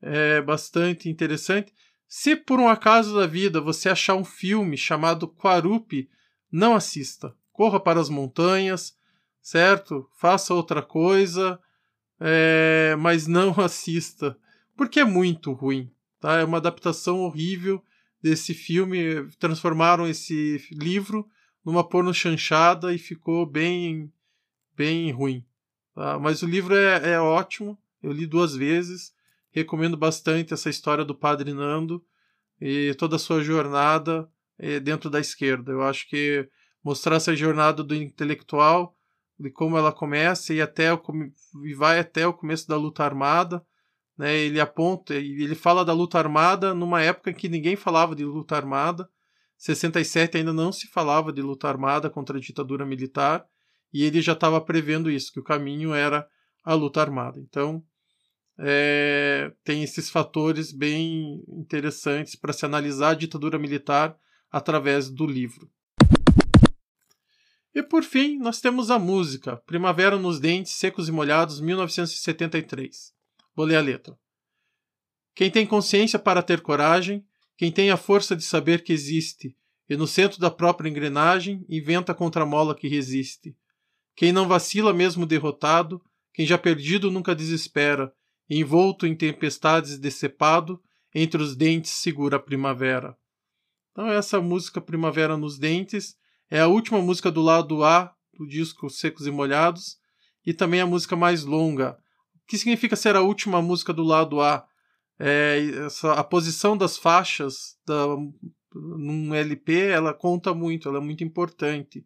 é 0.03 0.43
bastante 0.43 1.09
interessante. 1.09 1.73
Se 2.09 2.35
por 2.35 2.59
um 2.59 2.69
acaso 2.69 3.15
da 3.15 3.29
vida 3.29 3.61
você 3.61 3.89
achar 3.89 4.17
um 4.17 4.25
filme 4.25 4.77
chamado 4.77 5.29
Quarupi, 5.29 6.11
não 6.51 6.75
assista. 6.75 7.33
Corra 7.53 7.79
para 7.79 8.01
as 8.01 8.09
montanhas, 8.09 8.99
certo? 9.41 10.11
Faça 10.19 10.53
outra 10.53 10.83
coisa, 10.83 11.61
é, 12.19 12.97
mas 12.99 13.29
não 13.29 13.55
assista, 13.63 14.37
porque 14.77 14.99
é 14.99 15.05
muito 15.05 15.53
ruim. 15.53 15.89
Tá? 16.21 16.39
É 16.39 16.45
uma 16.45 16.59
adaptação 16.59 17.21
horrível 17.21 17.83
desse 18.23 18.55
filme. 18.55 19.27
Transformaram 19.39 20.07
esse 20.07 20.63
livro 20.71 21.27
numa 21.65 21.87
porno 21.87 22.13
chanchada 22.13 22.95
e 22.95 22.99
ficou 22.99 23.47
bem, 23.47 24.13
bem 24.77 25.11
ruim. 25.11 25.45
Tá? 25.95 26.19
Mas 26.19 26.43
o 26.43 26.47
livro 26.47 26.75
é, 26.75 27.13
é 27.13 27.21
ótimo. 27.21 27.79
Eu 28.03 28.13
li 28.13 28.27
duas 28.27 28.55
vezes 28.55 29.13
Recomendo 29.53 29.97
bastante 29.97 30.55
essa 30.55 30.71
história 30.71 31.05
do 31.05 31.15
Padre 31.15 31.53
Nando 31.53 32.05
e 32.61 32.95
toda 32.95 33.17
a 33.17 33.19
sua 33.19 33.43
jornada 33.43 34.29
eh, 34.59 34.79
dentro 34.79 35.11
da 35.11 35.19
esquerda. 35.19 35.73
Eu 35.73 35.83
acho 35.83 36.09
que 36.09 36.49
mostrar 36.85 37.17
essa 37.17 37.35
jornada 37.35 37.83
do 37.83 37.95
intelectual, 37.95 38.97
de 39.39 39.51
como 39.51 39.77
ela 39.77 39.93
começa 39.93 40.55
e 40.55 40.61
até 40.61 40.93
o, 40.93 41.03
e 41.65 41.75
vai 41.75 41.99
até 41.99 42.27
o 42.27 42.33
começo 42.33 42.69
da 42.69 42.77
luta 42.77 43.03
armada. 43.03 43.65
Né? 44.21 44.37
Ele 44.37 44.61
aponta 44.61 45.15
ele 45.15 45.55
fala 45.55 45.83
da 45.83 45.95
luta 45.95 46.19
armada 46.19 46.75
numa 46.75 47.01
época 47.01 47.31
em 47.31 47.35
que 47.35 47.49
ninguém 47.49 47.75
falava 47.75 48.15
de 48.15 48.23
luta 48.23 48.55
armada. 48.55 49.09
67 49.57 50.37
ainda 50.37 50.53
não 50.53 50.71
se 50.71 50.87
falava 50.89 51.33
de 51.33 51.41
luta 51.41 51.67
armada 51.67 52.11
contra 52.11 52.37
a 52.37 52.41
ditadura 52.41 52.85
militar 52.85 53.47
e 53.91 54.05
ele 54.05 54.21
já 54.21 54.35
estava 54.35 54.61
prevendo 54.61 55.11
isso, 55.11 55.33
que 55.33 55.41
o 55.41 55.43
caminho 55.43 55.95
era 55.95 56.29
a 56.63 56.75
luta 56.75 57.01
armada. 57.01 57.41
Então, 57.41 57.83
é, 58.59 59.51
tem 59.65 59.83
esses 59.83 60.11
fatores 60.11 60.71
bem 60.71 61.43
interessantes 61.49 62.37
para 62.37 62.53
se 62.53 62.67
analisar 62.67 63.13
a 63.13 63.15
ditadura 63.15 63.59
militar 63.59 64.15
através 64.53 65.09
do 65.09 65.27
livro. 65.27 65.67
E 67.75 67.83
por 67.83 68.03
fim, 68.03 68.39
nós 68.39 68.61
temos 68.61 68.91
a 68.91 68.99
música 68.99 69.57
Primavera 69.65 70.19
nos 70.19 70.39
Dentes, 70.39 70.73
Secos 70.73 71.09
e 71.09 71.13
Molhados, 71.13 71.59
1973. 71.59 73.19
Vou 73.55 73.67
ler 73.67 73.77
a 73.77 73.81
letra. 73.81 74.19
Quem 75.35 75.51
tem 75.51 75.67
consciência 75.67 76.19
para 76.19 76.43
ter 76.43 76.61
coragem, 76.61 77.25
quem 77.57 77.71
tem 77.71 77.91
a 77.91 77.97
força 77.97 78.35
de 78.35 78.43
saber 78.43 78.83
que 78.83 78.93
existe, 78.93 79.57
e 79.89 79.97
no 79.97 80.07
centro 80.07 80.39
da 80.39 80.51
própria 80.51 80.89
engrenagem 80.89 81.65
inventa 81.69 82.17
a 82.17 82.47
mola 82.47 82.75
que 82.75 82.89
resiste. 82.89 83.57
Quem 84.15 84.33
não 84.33 84.47
vacila 84.47 84.93
mesmo 84.93 85.27
derrotado, 85.27 86.03
quem 86.33 86.47
já 86.47 86.57
perdido 86.57 87.11
nunca 87.11 87.35
desespera, 87.35 88.13
envolto 88.49 89.07
em 89.07 89.15
tempestades 89.15 89.99
decepado, 89.99 90.83
entre 91.15 91.43
os 91.43 91.57
dentes 91.57 91.93
segura 91.93 92.37
a 92.37 92.41
primavera. 92.41 93.17
Então 93.93 94.09
essa 94.09 94.41
música 94.41 94.81
Primavera 94.81 95.37
nos 95.37 95.59
Dentes 95.59 96.17
é 96.49 96.61
a 96.61 96.69
última 96.69 97.01
música 97.01 97.31
do 97.31 97.41
lado 97.41 97.85
A 97.85 98.15
do 98.33 98.47
disco 98.47 98.89
Secos 98.89 99.27
e 99.27 99.31
Molhados 99.31 99.99
e 100.47 100.55
também 100.55 100.81
a 100.81 100.87
música 100.87 101.17
mais 101.17 101.45
longa. 101.45 101.99
Que 102.51 102.59
significa 102.59 102.97
ser 102.97 103.15
a 103.17 103.23
última 103.23 103.63
música 103.63 103.93
do 103.93 104.03
lado 104.03 104.41
A? 104.41 104.67
É 105.19 105.85
essa, 105.87 106.15
a 106.15 106.25
posição 106.25 106.77
das 106.77 106.97
faixas 106.97 107.79
da, 107.87 108.17
num 108.75 109.35
LP 109.35 109.73
ela 109.89 110.13
conta 110.13 110.53
muito, 110.53 110.89
ela 110.89 110.99
é 110.99 111.01
muito 111.01 111.23
importante. 111.23 112.05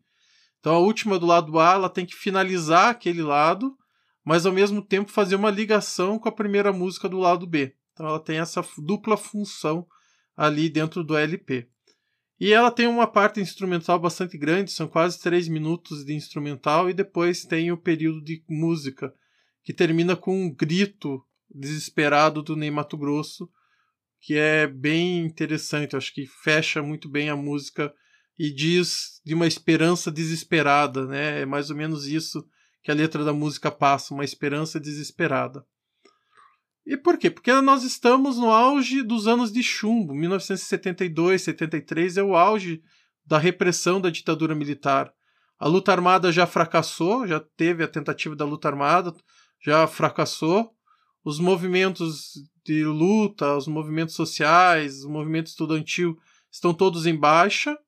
Então 0.60 0.74
a 0.74 0.78
última 0.78 1.18
do 1.18 1.26
lado 1.26 1.58
A 1.58 1.72
ela 1.72 1.88
tem 1.88 2.04
que 2.04 2.14
finalizar 2.14 2.90
aquele 2.90 3.22
lado 3.22 3.76
mas 4.24 4.46
ao 4.46 4.52
mesmo 4.52 4.80
tempo 4.80 5.10
fazer 5.10 5.36
uma 5.36 5.50
ligação 5.50 6.18
com 6.18 6.28
a 6.28 6.32
primeira 6.32 6.72
música 6.72 7.08
do 7.08 7.18
lado 7.18 7.46
B. 7.46 7.74
Então 7.92 8.06
ela 8.06 8.18
tem 8.18 8.38
essa 8.38 8.64
dupla 8.78 9.16
função 9.16 9.86
ali 10.34 10.68
dentro 10.70 11.04
do 11.04 11.16
LP. 11.16 11.68
E 12.40 12.52
ela 12.52 12.70
tem 12.70 12.86
uma 12.86 13.06
parte 13.06 13.40
instrumental 13.40 13.98
bastante 13.98 14.36
grande, 14.36 14.72
são 14.72 14.88
quase 14.88 15.20
três 15.20 15.46
minutos 15.46 16.04
de 16.04 16.14
instrumental, 16.14 16.90
e 16.90 16.94
depois 16.94 17.44
tem 17.44 17.70
o 17.70 17.76
período 17.76 18.22
de 18.22 18.42
música, 18.48 19.14
que 19.64 19.72
termina 19.72 20.14
com 20.14 20.44
um 20.44 20.54
grito 20.54 21.24
desesperado 21.48 22.42
do 22.42 22.54
Ney 22.54 22.70
Mato 22.70 22.96
Grosso, 22.96 23.48
que 24.20 24.34
é 24.34 24.66
bem 24.66 25.18
interessante, 25.18 25.96
acho 25.96 26.12
que 26.12 26.26
fecha 26.26 26.82
muito 26.82 27.08
bem 27.08 27.28
a 27.28 27.36
música 27.36 27.92
e 28.38 28.52
diz 28.52 29.20
de 29.24 29.34
uma 29.34 29.46
esperança 29.46 30.10
desesperada, 30.10 31.06
né? 31.06 31.42
É 31.42 31.46
mais 31.46 31.70
ou 31.70 31.76
menos 31.76 32.06
isso 32.06 32.44
que 32.82 32.90
a 32.90 32.94
letra 32.94 33.24
da 33.24 33.32
música 33.32 33.70
passa, 33.70 34.12
uma 34.12 34.24
esperança 34.24 34.78
desesperada. 34.78 35.64
E 36.86 36.96
por 36.96 37.16
quê? 37.16 37.30
Porque 37.30 37.52
nós 37.62 37.82
estamos 37.82 38.36
no 38.36 38.50
auge 38.50 39.02
dos 39.02 39.26
anos 39.26 39.50
de 39.50 39.62
chumbo. 39.62 40.14
1972, 40.14 41.42
73 41.42 42.18
é 42.18 42.22
o 42.22 42.36
auge 42.36 42.82
da 43.24 43.38
repressão 43.38 44.00
da 44.00 44.10
ditadura 44.10 44.54
militar. 44.54 45.10
A 45.58 45.66
luta 45.66 45.92
armada 45.92 46.30
já 46.30 46.46
fracassou, 46.46 47.26
já 47.26 47.40
teve 47.40 47.82
a 47.82 47.88
tentativa 47.88 48.36
da 48.36 48.44
luta 48.44 48.68
armada, 48.68 49.14
já 49.64 49.86
fracassou. 49.86 50.74
Os 51.24 51.38
movimentos 51.38 52.34
de 52.64 52.84
luta, 52.84 53.56
os 53.56 53.66
movimentos 53.66 54.14
sociais, 54.14 55.04
o 55.04 55.10
movimento 55.10 55.46
estudantil 55.46 56.18
estão 56.50 56.74
todos 56.74 57.06
em 57.06 57.16
baixa. 57.16 57.78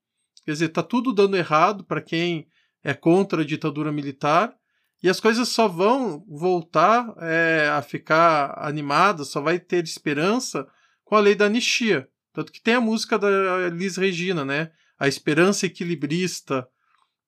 Quer 0.44 0.52
dizer, 0.52 0.66
está 0.66 0.82
tudo 0.82 1.12
dando 1.12 1.36
errado 1.36 1.84
para 1.84 2.00
quem 2.00 2.48
é 2.82 2.94
contra 2.94 3.42
a 3.42 3.44
ditadura 3.44 3.92
militar. 3.92 4.54
E 5.02 5.08
as 5.08 5.20
coisas 5.20 5.48
só 5.48 5.68
vão 5.68 6.24
voltar 6.28 7.14
é, 7.18 7.68
a 7.68 7.82
ficar 7.82 8.54
animadas, 8.56 9.28
só 9.28 9.40
vai 9.40 9.58
ter 9.58 9.84
esperança 9.84 10.66
com 11.04 11.14
a 11.14 11.20
lei 11.20 11.34
da 11.34 11.46
anistia. 11.46 12.08
Tanto 12.32 12.50
que 12.50 12.60
tem 12.60 12.74
a 12.74 12.80
música 12.80 13.18
da 13.18 13.68
Liz 13.70 13.96
Regina, 13.96 14.44
né? 14.44 14.70
A 14.98 15.06
esperança 15.06 15.66
equilibrista, 15.66 16.66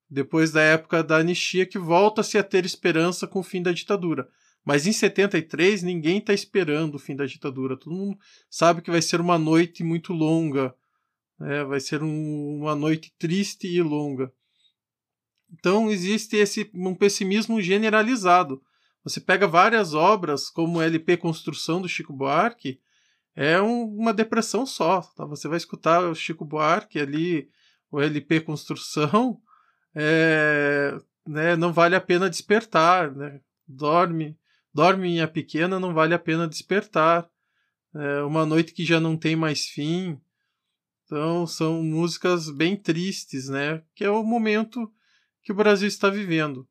depois 0.09 0.51
da 0.51 0.61
época 0.61 1.03
da 1.03 1.17
anistia, 1.17 1.65
que 1.65 1.77
volta-se 1.77 2.37
a 2.37 2.43
ter 2.43 2.65
esperança 2.65 3.27
com 3.27 3.39
o 3.39 3.43
fim 3.43 3.61
da 3.61 3.71
ditadura. 3.71 4.27
Mas 4.65 4.85
em 4.85 4.91
73 4.91 5.83
ninguém 5.83 6.19
está 6.19 6.33
esperando 6.33 6.95
o 6.95 6.99
fim 6.99 7.15
da 7.15 7.25
ditadura. 7.25 7.77
Todo 7.77 7.95
mundo 7.95 8.17
sabe 8.49 8.81
que 8.81 8.91
vai 8.91 9.01
ser 9.01 9.19
uma 9.21 9.37
noite 9.37 9.83
muito 9.83 10.13
longa, 10.13 10.75
né? 11.39 11.63
vai 11.63 11.79
ser 11.79 12.03
um, 12.03 12.59
uma 12.59 12.75
noite 12.75 13.13
triste 13.17 13.67
e 13.67 13.81
longa. 13.81 14.31
Então 15.51 15.89
existe 15.89 16.35
esse 16.35 16.69
um 16.73 16.93
pessimismo 16.93 17.61
generalizado. 17.61 18.61
Você 19.03 19.19
pega 19.19 19.47
várias 19.47 19.93
obras, 19.93 20.49
como 20.49 20.81
LP 20.81 21.17
Construção 21.17 21.81
do 21.81 21.89
Chico 21.89 22.13
Buarque, 22.13 22.79
é 23.35 23.61
um, 23.61 23.85
uma 23.85 24.13
depressão 24.13 24.65
só. 24.65 25.01
Tá? 25.01 25.25
Você 25.25 25.47
vai 25.47 25.57
escutar 25.57 26.01
o 26.01 26.13
Chico 26.13 26.43
Buarque 26.45 26.99
ali, 26.99 27.49
o 27.89 28.01
LP 28.01 28.41
Construção, 28.41 29.41
é, 29.95 30.95
né, 31.25 31.55
não 31.55 31.71
vale 31.71 31.95
a 31.95 32.01
pena 32.01 32.29
despertar. 32.29 33.15
Né? 33.15 33.39
Dorme, 33.67 34.37
dorme 34.79 35.09
minha 35.09 35.27
pequena, 35.27 35.77
não 35.77 35.93
vale 35.93 36.13
a 36.13 36.19
pena 36.19 36.47
despertar. 36.47 37.29
É 37.93 38.23
uma 38.23 38.45
noite 38.45 38.71
que 38.71 38.85
já 38.85 38.97
não 38.97 39.17
tem 39.17 39.35
mais 39.35 39.65
fim. 39.65 40.17
Então 41.03 41.45
são 41.45 41.83
músicas 41.83 42.49
bem 42.49 42.77
tristes, 42.77 43.49
né? 43.49 43.83
Que 43.93 44.05
é 44.05 44.09
o 44.09 44.23
momento 44.23 44.89
que 45.43 45.51
o 45.51 45.55
Brasil 45.55 45.85
está 45.85 46.09
vivendo. 46.09 46.65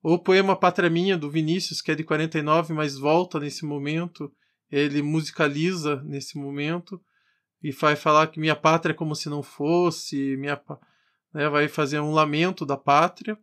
O 0.00 0.20
poema 0.20 0.54
Pátria 0.54 0.88
Minha, 0.88 1.18
do 1.18 1.28
Vinícius, 1.28 1.82
que 1.82 1.90
é 1.90 1.96
de 1.96 2.04
49, 2.04 2.72
mas 2.74 2.96
volta 2.96 3.40
nesse 3.40 3.64
momento, 3.64 4.32
ele 4.70 5.02
musicaliza 5.02 6.00
nesse 6.04 6.38
momento 6.38 7.02
e 7.60 7.72
vai 7.72 7.96
falar 7.96 8.28
que 8.28 8.38
minha 8.38 8.54
pátria 8.54 8.92
é 8.92 8.96
como 8.96 9.16
se 9.16 9.28
não 9.28 9.42
fosse, 9.42 10.36
minha, 10.36 10.62
né, 11.34 11.48
vai 11.48 11.66
fazer 11.66 11.98
um 11.98 12.12
lamento 12.12 12.64
da 12.64 12.76
pátria. 12.76 13.36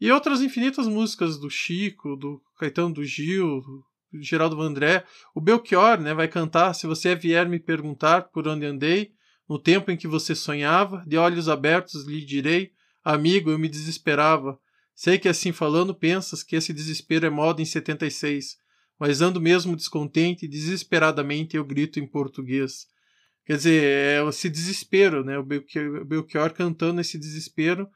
E 0.00 0.10
outras 0.10 0.40
infinitas 0.42 0.86
músicas 0.86 1.38
do 1.38 1.48
Chico, 1.48 2.16
do 2.16 2.40
Caetano 2.58 2.94
do 2.94 3.04
Gil, 3.04 3.60
do 3.60 3.84
Geraldo 4.22 4.56
Vandré. 4.56 5.04
O 5.34 5.40
Belchior 5.40 6.00
né, 6.00 6.14
vai 6.14 6.28
cantar 6.28 6.74
Se 6.74 6.86
você 6.86 7.14
vier 7.14 7.48
me 7.48 7.58
perguntar 7.58 8.22
por 8.30 8.46
onde 8.48 8.66
andei, 8.66 9.12
no 9.48 9.58
tempo 9.58 9.90
em 9.90 9.96
que 9.96 10.08
você 10.08 10.34
sonhava, 10.34 11.04
de 11.06 11.16
olhos 11.16 11.48
abertos 11.48 12.06
lhe 12.06 12.24
direi 12.24 12.72
Amigo, 13.04 13.50
eu 13.50 13.58
me 13.58 13.68
desesperava. 13.68 14.58
Sei 14.94 15.18
que 15.18 15.28
assim 15.28 15.52
falando 15.52 15.94
pensas 15.94 16.42
que 16.42 16.56
esse 16.56 16.72
desespero 16.72 17.26
é 17.26 17.30
moda 17.30 17.60
em 17.60 17.66
76, 17.66 18.56
mas 18.98 19.20
ando 19.20 19.40
mesmo 19.40 19.76
descontente 19.76 20.46
e 20.46 20.48
desesperadamente 20.48 21.56
eu 21.56 21.64
grito 21.64 22.00
em 22.00 22.06
português. 22.06 22.86
Quer 23.44 23.56
dizer, 23.56 23.84
é 23.84 24.26
esse 24.26 24.48
desespero, 24.48 25.22
né? 25.22 25.36
O 25.38 25.42
Belchior, 25.42 26.04
Belchior 26.06 26.54
cantando 26.54 27.00
esse 27.00 27.18
desespero 27.18 27.86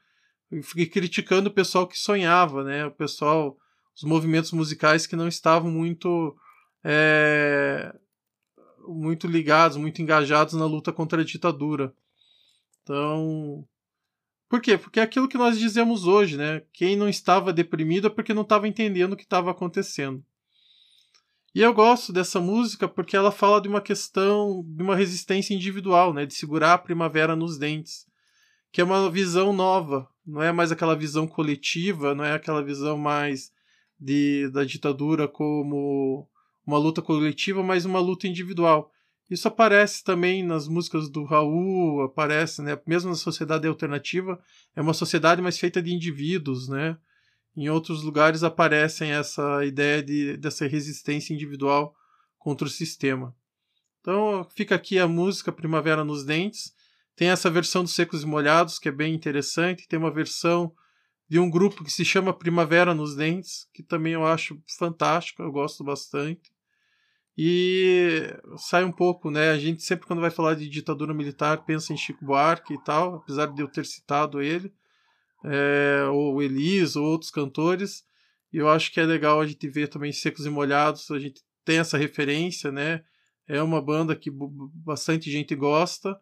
e 0.51 0.85
criticando 0.85 1.49
o 1.49 1.53
pessoal 1.53 1.87
que 1.87 1.97
sonhava, 1.97 2.63
né? 2.63 2.85
O 2.85 2.91
pessoal, 2.91 3.57
os 3.95 4.03
movimentos 4.03 4.51
musicais 4.51 5.05
que 5.05 5.15
não 5.15 5.27
estavam 5.27 5.69
muito 5.69 6.35
é, 6.83 7.93
muito 8.87 9.27
ligados, 9.27 9.77
muito 9.77 10.01
engajados 10.01 10.53
na 10.53 10.65
luta 10.65 10.91
contra 10.91 11.21
a 11.21 11.25
ditadura. 11.25 11.93
Então, 12.81 13.67
por 14.47 14.61
quê? 14.61 14.77
Porque 14.77 14.99
é 14.99 15.03
aquilo 15.03 15.27
que 15.27 15.37
nós 15.37 15.59
dizemos 15.59 16.05
hoje, 16.05 16.35
né? 16.35 16.63
Quem 16.73 16.95
não 16.95 17.07
estava 17.07 17.53
deprimido 17.53 18.07
é 18.07 18.09
porque 18.09 18.33
não 18.33 18.41
estava 18.41 18.67
entendendo 18.67 19.13
o 19.13 19.17
que 19.17 19.23
estava 19.23 19.51
acontecendo. 19.51 20.23
E 21.53 21.61
eu 21.61 21.73
gosto 21.73 22.13
dessa 22.13 22.39
música 22.39 22.87
porque 22.87 23.15
ela 23.15 23.31
fala 23.31 23.61
de 23.61 23.67
uma 23.67 23.81
questão, 23.81 24.63
de 24.65 24.83
uma 24.83 24.95
resistência 24.95 25.53
individual, 25.53 26.13
né? 26.13 26.25
De 26.25 26.33
segurar 26.33 26.73
a 26.73 26.77
primavera 26.77 27.35
nos 27.35 27.57
dentes. 27.57 28.07
Que 28.71 28.81
é 28.81 28.83
uma 28.83 29.09
visão 29.09 29.51
nova, 29.51 30.07
não 30.29 30.41
é 30.43 30.51
mais 30.51 30.71
aquela 30.71 30.95
visão 30.95 31.27
coletiva, 31.27 32.13
não 32.13 32.23
é 32.23 32.33
aquela 32.33 32.63
visão 32.63 32.97
mais 32.97 33.51
de, 33.99 34.49
da 34.49 34.63
ditadura 34.63 35.27
como 35.27 36.27
uma 36.65 36.77
luta 36.77 37.01
coletiva, 37.01 37.63
mas 37.63 37.85
uma 37.85 37.99
luta 37.99 38.27
individual. 38.27 38.91
Isso 39.29 39.47
aparece 39.47 40.03
também 40.03 40.43
nas 40.43 40.67
músicas 40.67 41.09
do 41.09 41.23
Raul, 41.23 42.03
aparece, 42.03 42.61
né? 42.61 42.79
Mesmo 42.85 43.09
na 43.09 43.15
sociedade 43.15 43.67
alternativa, 43.67 44.39
é 44.75 44.81
uma 44.81 44.93
sociedade 44.93 45.41
mais 45.41 45.57
feita 45.59 45.81
de 45.81 45.93
indivíduos, 45.93 46.67
né? 46.67 46.97
Em 47.55 47.69
outros 47.69 48.03
lugares 48.03 48.43
aparecem 48.43 49.11
essa 49.11 49.65
ideia 49.65 50.01
de, 50.01 50.37
dessa 50.37 50.65
resistência 50.67 51.33
individual 51.33 51.95
contra 52.37 52.67
o 52.67 52.71
sistema. 52.71 53.35
Então 53.99 54.47
fica 54.55 54.75
aqui 54.75 54.97
a 54.97 55.07
música 55.07 55.51
Primavera 55.51 56.03
nos 56.03 56.23
Dentes. 56.23 56.73
Tem 57.19 57.31
essa 57.31 57.51
versão 57.51 57.83
dos 57.83 57.93
Secos 57.93 58.23
e 58.23 58.25
Molhados, 58.25 58.79
que 58.79 58.87
é 58.87 58.91
bem 58.93 59.13
interessante. 59.13 59.85
Tem 59.89 59.99
uma 59.99 60.09
versão 60.09 60.73
de 61.27 61.37
um 61.37 61.49
grupo 61.49 61.83
que 61.83 61.91
se 61.91 62.05
chama 62.05 62.31
Primavera 62.31 62.93
nos 62.93 63.13
Dentes, 63.13 63.67
que 63.73 63.83
também 63.83 64.13
eu 64.13 64.25
acho 64.25 64.57
fantástico, 64.77 65.43
eu 65.43 65.51
gosto 65.51 65.83
bastante. 65.83 66.49
E 67.37 68.21
sai 68.55 68.85
um 68.85 68.91
pouco, 68.93 69.29
né? 69.29 69.49
A 69.49 69.59
gente 69.59 69.83
sempre, 69.83 70.07
quando 70.07 70.21
vai 70.21 70.31
falar 70.31 70.53
de 70.53 70.69
ditadura 70.69 71.13
militar, 71.13 71.65
pensa 71.65 71.91
em 71.91 71.97
Chico 71.97 72.23
Buarque 72.23 72.75
e 72.75 72.83
tal, 72.85 73.15
apesar 73.15 73.47
de 73.47 73.61
eu 73.61 73.67
ter 73.67 73.85
citado 73.85 74.41
ele, 74.41 74.73
é, 75.43 76.05
ou 76.09 76.41
Elis, 76.41 76.95
ou 76.95 77.03
outros 77.03 77.31
cantores. 77.31 78.05
E 78.53 78.59
eu 78.59 78.69
acho 78.69 78.93
que 78.93 78.99
é 79.01 79.03
legal 79.03 79.41
a 79.41 79.45
gente 79.45 79.67
ver 79.67 79.89
também 79.89 80.13
Secos 80.13 80.45
e 80.45 80.49
Molhados, 80.49 81.11
a 81.11 81.19
gente 81.19 81.43
tem 81.65 81.79
essa 81.79 81.97
referência, 81.97 82.71
né? 82.71 83.03
É 83.45 83.61
uma 83.61 83.81
banda 83.81 84.15
que 84.15 84.31
bastante 84.31 85.29
gente 85.29 85.53
gosta, 85.53 86.17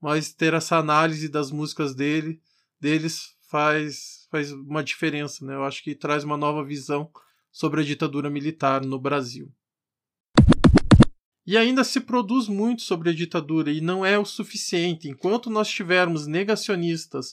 mas 0.00 0.32
ter 0.32 0.54
essa 0.54 0.76
análise 0.76 1.28
das 1.28 1.50
músicas 1.50 1.94
dele, 1.94 2.40
deles 2.80 3.34
faz, 3.48 4.26
faz 4.30 4.52
uma 4.52 4.82
diferença, 4.82 5.44
né? 5.44 5.54
Eu 5.54 5.64
acho 5.64 5.82
que 5.82 5.94
traz 5.94 6.24
uma 6.24 6.36
nova 6.36 6.64
visão 6.64 7.10
sobre 7.52 7.80
a 7.80 7.84
ditadura 7.84 8.30
militar 8.30 8.84
no 8.84 8.98
Brasil. 8.98 9.52
E 11.46 11.56
ainda 11.56 11.82
se 11.82 12.00
produz 12.00 12.46
muito 12.46 12.82
sobre 12.82 13.10
a 13.10 13.12
ditadura 13.12 13.72
e 13.72 13.80
não 13.80 14.06
é 14.06 14.18
o 14.18 14.24
suficiente. 14.24 15.08
Enquanto 15.08 15.50
nós 15.50 15.68
tivermos 15.68 16.26
negacionistas, 16.26 17.32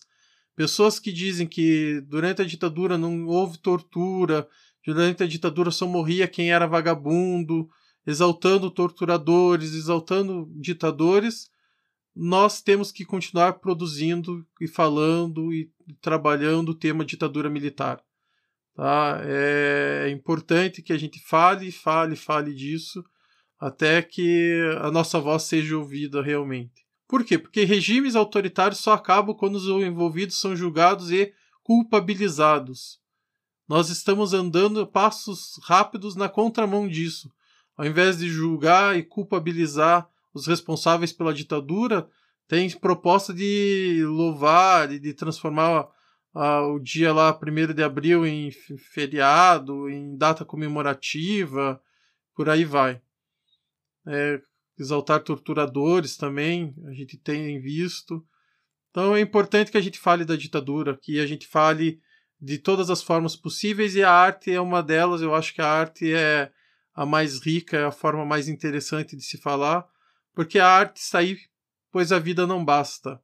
pessoas 0.56 1.00
que 1.00 1.12
dizem 1.12 1.46
que 1.46 2.02
durante 2.08 2.42
a 2.42 2.46
ditadura 2.46 2.98
não 2.98 3.28
houve 3.28 3.60
tortura, 3.60 4.48
durante 4.84 5.22
a 5.22 5.28
ditadura 5.28 5.70
só 5.70 5.86
morria 5.86 6.28
quem 6.28 6.52
era 6.52 6.66
vagabundo, 6.66 7.70
exaltando 8.08 8.72
torturadores, 8.72 9.74
exaltando 9.74 10.50
ditadores, 10.56 11.50
nós 12.18 12.62
temos 12.62 12.92
que 12.92 13.06
continuar 13.06 13.54
produzindo 13.54 14.46
e 14.60 14.68
falando 14.68 15.54
e 15.54 15.72
trabalhando 16.02 16.70
o 16.70 16.76
tema 16.76 17.06
ditadura 17.06 17.50
militar. 17.50 18.02
Tá? 18.74 19.22
É 19.24 20.10
importante 20.10 20.82
que 20.82 20.92
a 20.92 20.98
gente 20.98 21.20
fale, 21.20 21.72
fale, 21.72 22.16
fale 22.16 22.54
disso, 22.54 23.04
até 23.60 24.02
que 24.02 24.60
a 24.82 24.90
nossa 24.90 25.20
voz 25.20 25.44
seja 25.44 25.78
ouvida 25.78 26.22
realmente. 26.22 26.86
Por 27.08 27.24
quê? 27.24 27.38
Porque 27.38 27.64
regimes 27.64 28.16
autoritários 28.16 28.80
só 28.80 28.94
acabam 28.94 29.36
quando 29.36 29.56
os 29.56 29.68
envolvidos 29.68 30.40
são 30.40 30.56
julgados 30.56 31.12
e 31.12 31.32
culpabilizados. 31.64 33.00
Nós 33.68 33.90
estamos 33.90 34.34
andando 34.34 34.86
passos 34.88 35.60
rápidos 35.64 36.16
na 36.16 36.28
contramão 36.28 36.88
disso. 36.88 37.32
Ao 37.76 37.86
invés 37.86 38.18
de 38.18 38.28
julgar 38.28 38.98
e 38.98 39.04
culpabilizar 39.04 40.10
os 40.38 40.48
responsáveis 40.48 41.12
pela 41.12 41.34
ditadura, 41.34 42.08
tem 42.48 42.70
proposta 42.70 43.34
de 43.34 44.04
louvar 44.06 44.92
e 44.92 45.00
de 45.00 45.14
transformar 45.14 45.90
o 46.34 46.80
dia 46.80 47.12
lá, 47.12 47.38
1 47.38 47.74
de 47.74 47.84
abril, 47.84 48.26
em 48.26 48.52
feriado, 48.94 49.90
em 49.90 50.16
data 50.16 50.46
comemorativa, 50.46 51.82
por 52.36 52.48
aí 52.48 52.64
vai. 52.64 53.02
É, 54.06 54.40
exaltar 54.80 55.24
torturadores 55.24 56.16
também, 56.16 56.76
a 56.86 56.94
gente 56.94 57.18
tem 57.18 57.60
visto. 57.60 58.24
Então 58.92 59.16
é 59.16 59.20
importante 59.20 59.72
que 59.72 59.78
a 59.78 59.82
gente 59.82 60.00
fale 60.00 60.24
da 60.24 60.36
ditadura, 60.36 60.98
que 61.02 61.20
a 61.20 61.26
gente 61.26 61.48
fale 61.48 62.00
de 62.40 62.60
todas 62.60 62.90
as 62.90 63.02
formas 63.02 63.36
possíveis 63.36 63.96
e 63.96 64.04
a 64.04 64.12
arte 64.12 64.52
é 64.52 64.62
uma 64.62 64.84
delas. 64.84 65.22
Eu 65.22 65.34
acho 65.34 65.54
que 65.54 65.62
a 65.62 65.68
arte 65.68 66.14
é 66.14 66.52
a 66.94 67.06
mais 67.06 67.40
rica, 67.40 67.78
é 67.78 67.86
a 67.86 67.92
forma 67.92 68.26
mais 68.26 68.48
interessante 68.48 69.16
de 69.16 69.24
se 69.24 69.38
falar, 69.38 69.88
porque 70.38 70.60
a 70.60 70.68
arte 70.68 70.98
está 70.98 71.18
aí, 71.18 71.36
pois 71.92 72.12
a 72.12 72.20
vida 72.20 72.46
não 72.46 72.64
basta. 72.64 73.20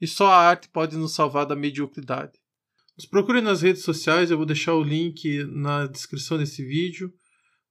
E 0.00 0.06
só 0.08 0.32
a 0.32 0.36
arte 0.36 0.68
pode 0.68 0.96
nos 0.96 1.14
salvar 1.14 1.46
da 1.46 1.54
mediocridade. 1.54 2.32
Nos 2.96 3.06
procure 3.06 3.40
nas 3.40 3.62
redes 3.62 3.84
sociais, 3.84 4.32
eu 4.32 4.36
vou 4.36 4.44
deixar 4.44 4.74
o 4.74 4.82
link 4.82 5.44
na 5.44 5.86
descrição 5.86 6.36
desse 6.36 6.64
vídeo, 6.66 7.12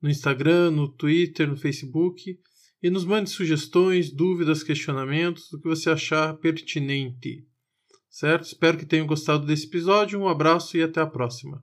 no 0.02 0.10
Instagram, 0.10 0.72
no 0.72 0.88
Twitter, 0.88 1.46
no 1.46 1.58
Facebook, 1.58 2.40
e 2.82 2.90
nos 2.90 3.04
mande 3.04 3.30
sugestões, 3.30 4.16
dúvidas, 4.16 4.64
questionamentos, 4.64 5.52
o 5.52 5.60
que 5.60 5.68
você 5.68 5.90
achar 5.90 6.38
pertinente. 6.38 7.46
Certo? 8.10 8.46
Espero 8.46 8.78
que 8.78 8.86
tenham 8.86 9.06
gostado 9.06 9.46
desse 9.46 9.68
episódio. 9.68 10.18
Um 10.18 10.30
abraço 10.30 10.78
e 10.78 10.82
até 10.82 11.02
a 11.02 11.06
próxima. 11.06 11.62